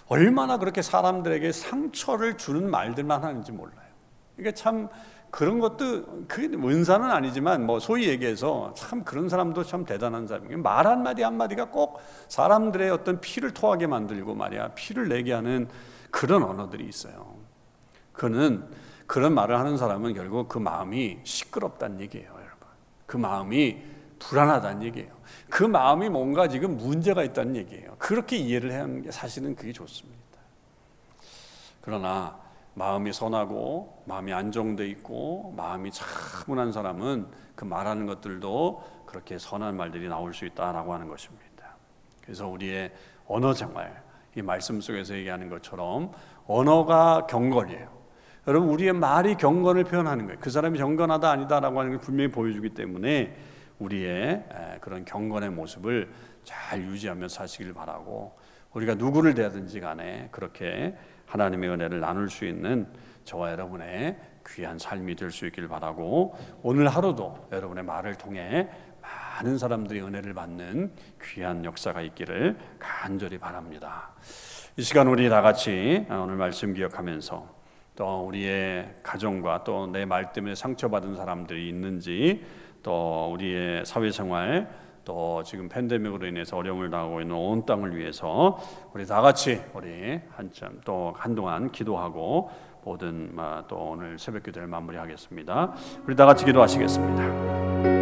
얼마나 0.08 0.58
그렇게 0.58 0.82
사람들에게 0.82 1.52
상처를 1.52 2.38
주는 2.38 2.70
말들만 2.70 3.24
하는지 3.24 3.52
몰라요. 3.52 3.92
이게 4.40 4.54
참 4.54 4.88
그런 5.32 5.60
것도 5.60 6.26
그 6.28 6.44
은사는 6.44 7.10
아니지만 7.10 7.66
뭐 7.66 7.80
소위 7.80 8.10
얘기해서 8.10 8.74
참 8.76 9.04
그런 9.04 9.30
사람도 9.30 9.64
참 9.64 9.86
대단한 9.86 10.28
사람이에요. 10.28 10.58
말 10.60 10.86
한마디 10.86 11.24
한마디가 11.24 11.70
꼭 11.70 12.02
사람들의 12.28 12.92
어떤 12.92 13.22
피를 13.22 13.54
토하게 13.54 13.88
만들고 13.88 14.36
말이야. 14.36 14.74
피를 14.76 15.08
내게 15.08 15.32
하는 15.32 15.70
그런 16.12 16.44
언어들이 16.44 16.86
있어요. 16.86 17.38
그는 18.12 18.68
그런 19.08 19.34
말을 19.34 19.58
하는 19.58 19.78
사람은 19.78 20.14
결국 20.14 20.50
그 20.50 20.58
마음이 20.58 21.20
시끄럽다는 21.24 22.02
얘기예요, 22.02 22.30
여러분. 22.30 22.68
그 23.06 23.16
마음이 23.16 23.82
불안하다는 24.20 24.84
얘기예요. 24.84 25.10
그 25.50 25.64
마음이 25.64 26.10
뭔가 26.10 26.50
지금 26.50 26.78
문제가 26.78 27.24
있다는 27.24 27.56
얘기예요. 27.56 27.96
그렇게 27.98 28.36
이해를 28.36 28.74
하는 28.74 29.02
게 29.02 29.12
사실은 29.12 29.56
그게 29.56 29.72
좋습니다. 29.72 30.20
그러나 31.82 32.38
마음이 32.74 33.12
선하고 33.12 34.04
마음이 34.06 34.32
안정돼 34.34 34.88
있고 34.90 35.54
마음이 35.58 35.92
차분한 35.92 36.72
사람은 36.72 37.28
그 37.56 37.66
말하는 37.66 38.06
것들도 38.06 39.04
그렇게 39.06 39.38
선한 39.38 39.76
말들이 39.76 40.08
나올 40.08 40.34
수 40.34 40.46
있다라고 40.46 40.94
하는 40.94 41.08
것입니다. 41.08 41.76
그래서 42.22 42.48
우리의 42.48 42.92
언어 43.28 43.54
생활 43.54 44.02
이 44.36 44.42
말씀 44.42 44.80
속에서 44.80 45.16
얘기하는 45.16 45.50
것처럼 45.50 46.12
언어가 46.48 47.28
경건이에요. 47.28 48.02
여러분 48.48 48.70
우리의 48.70 48.94
말이 48.94 49.36
경건을 49.36 49.84
표현하는 49.84 50.26
거예요. 50.26 50.40
그 50.40 50.50
사람이 50.50 50.80
경건하다 50.80 51.30
아니다라고 51.30 51.80
하는 51.80 51.92
걸 51.92 52.00
분명히 52.00 52.32
보여주기 52.32 52.70
때문에 52.70 53.36
우리의 53.80 54.46
그런 54.80 55.06
경건의 55.06 55.50
모습을 55.52 56.12
잘 56.44 56.82
유지하며 56.82 57.28
사시길 57.28 57.74
바라고 57.74 58.38
우리가 58.74 58.96
누구를 58.96 59.34
대하든지 59.34 59.80
간에 59.82 60.30
그렇게 60.32 60.96
하나님의 61.32 61.70
은혜를 61.70 62.00
나눌 62.02 62.30
수 62.30 62.46
있는 62.46 62.88
저와 63.24 63.52
여러분의 63.52 64.18
귀한 64.48 64.78
삶이 64.78 65.16
될 65.16 65.32
수 65.32 65.46
있길 65.46 65.68
바라고 65.70 66.36
오늘 66.62 66.88
하루도 66.90 67.48
여러분의 67.52 67.84
말을 67.86 68.16
통해 68.16 68.68
많은 69.02 69.58
사람들이 69.58 70.02
은혜를 70.02 70.34
받는 70.34 70.92
귀한 71.24 71.64
역사가 71.64 72.02
있기를 72.02 72.58
간절히 72.80 73.38
바랍니다. 73.38 74.10
이 74.78 74.82
시간 74.82 75.08
우리 75.08 75.30
다 75.30 75.42
같이 75.42 76.06
오늘 76.10 76.36
말씀 76.36 76.74
기억하면서 76.74 77.62
또 77.96 78.26
우리의 78.28 78.96
가정과 79.04 79.64
또 79.64 79.88
내 79.88 80.06
말 80.06 80.34
때문에 80.34 80.56
상처받은 80.56 81.16
사람들이 81.16 81.70
있는지 81.70 82.44
또 82.84 83.32
우리의 83.34 83.86
사회생활 83.86 84.70
또 85.04 85.44
지금 85.44 85.70
팬데믹으로 85.70 86.28
인해서 86.28 86.58
어려움을 86.58 86.90
당하고 86.90 87.22
있는 87.22 87.36
온 87.36 87.66
땅을 87.66 87.96
위해서 87.96 88.60
우리 88.94 89.06
다 89.06 89.22
같이 89.22 89.62
우리 89.74 90.20
한참 90.30 90.82
또 90.86 91.14
한동안 91.16 91.72
기도하고 91.72 92.50
모든 92.84 93.36
또 93.68 93.92
오늘 93.92 94.18
새벽 94.18 94.44
기도를 94.44 94.68
마무리하겠습니다. 94.68 95.74
우리 96.06 96.16
다 96.16 96.26
같이 96.26 96.46
기도하시겠습니다. 96.46 98.01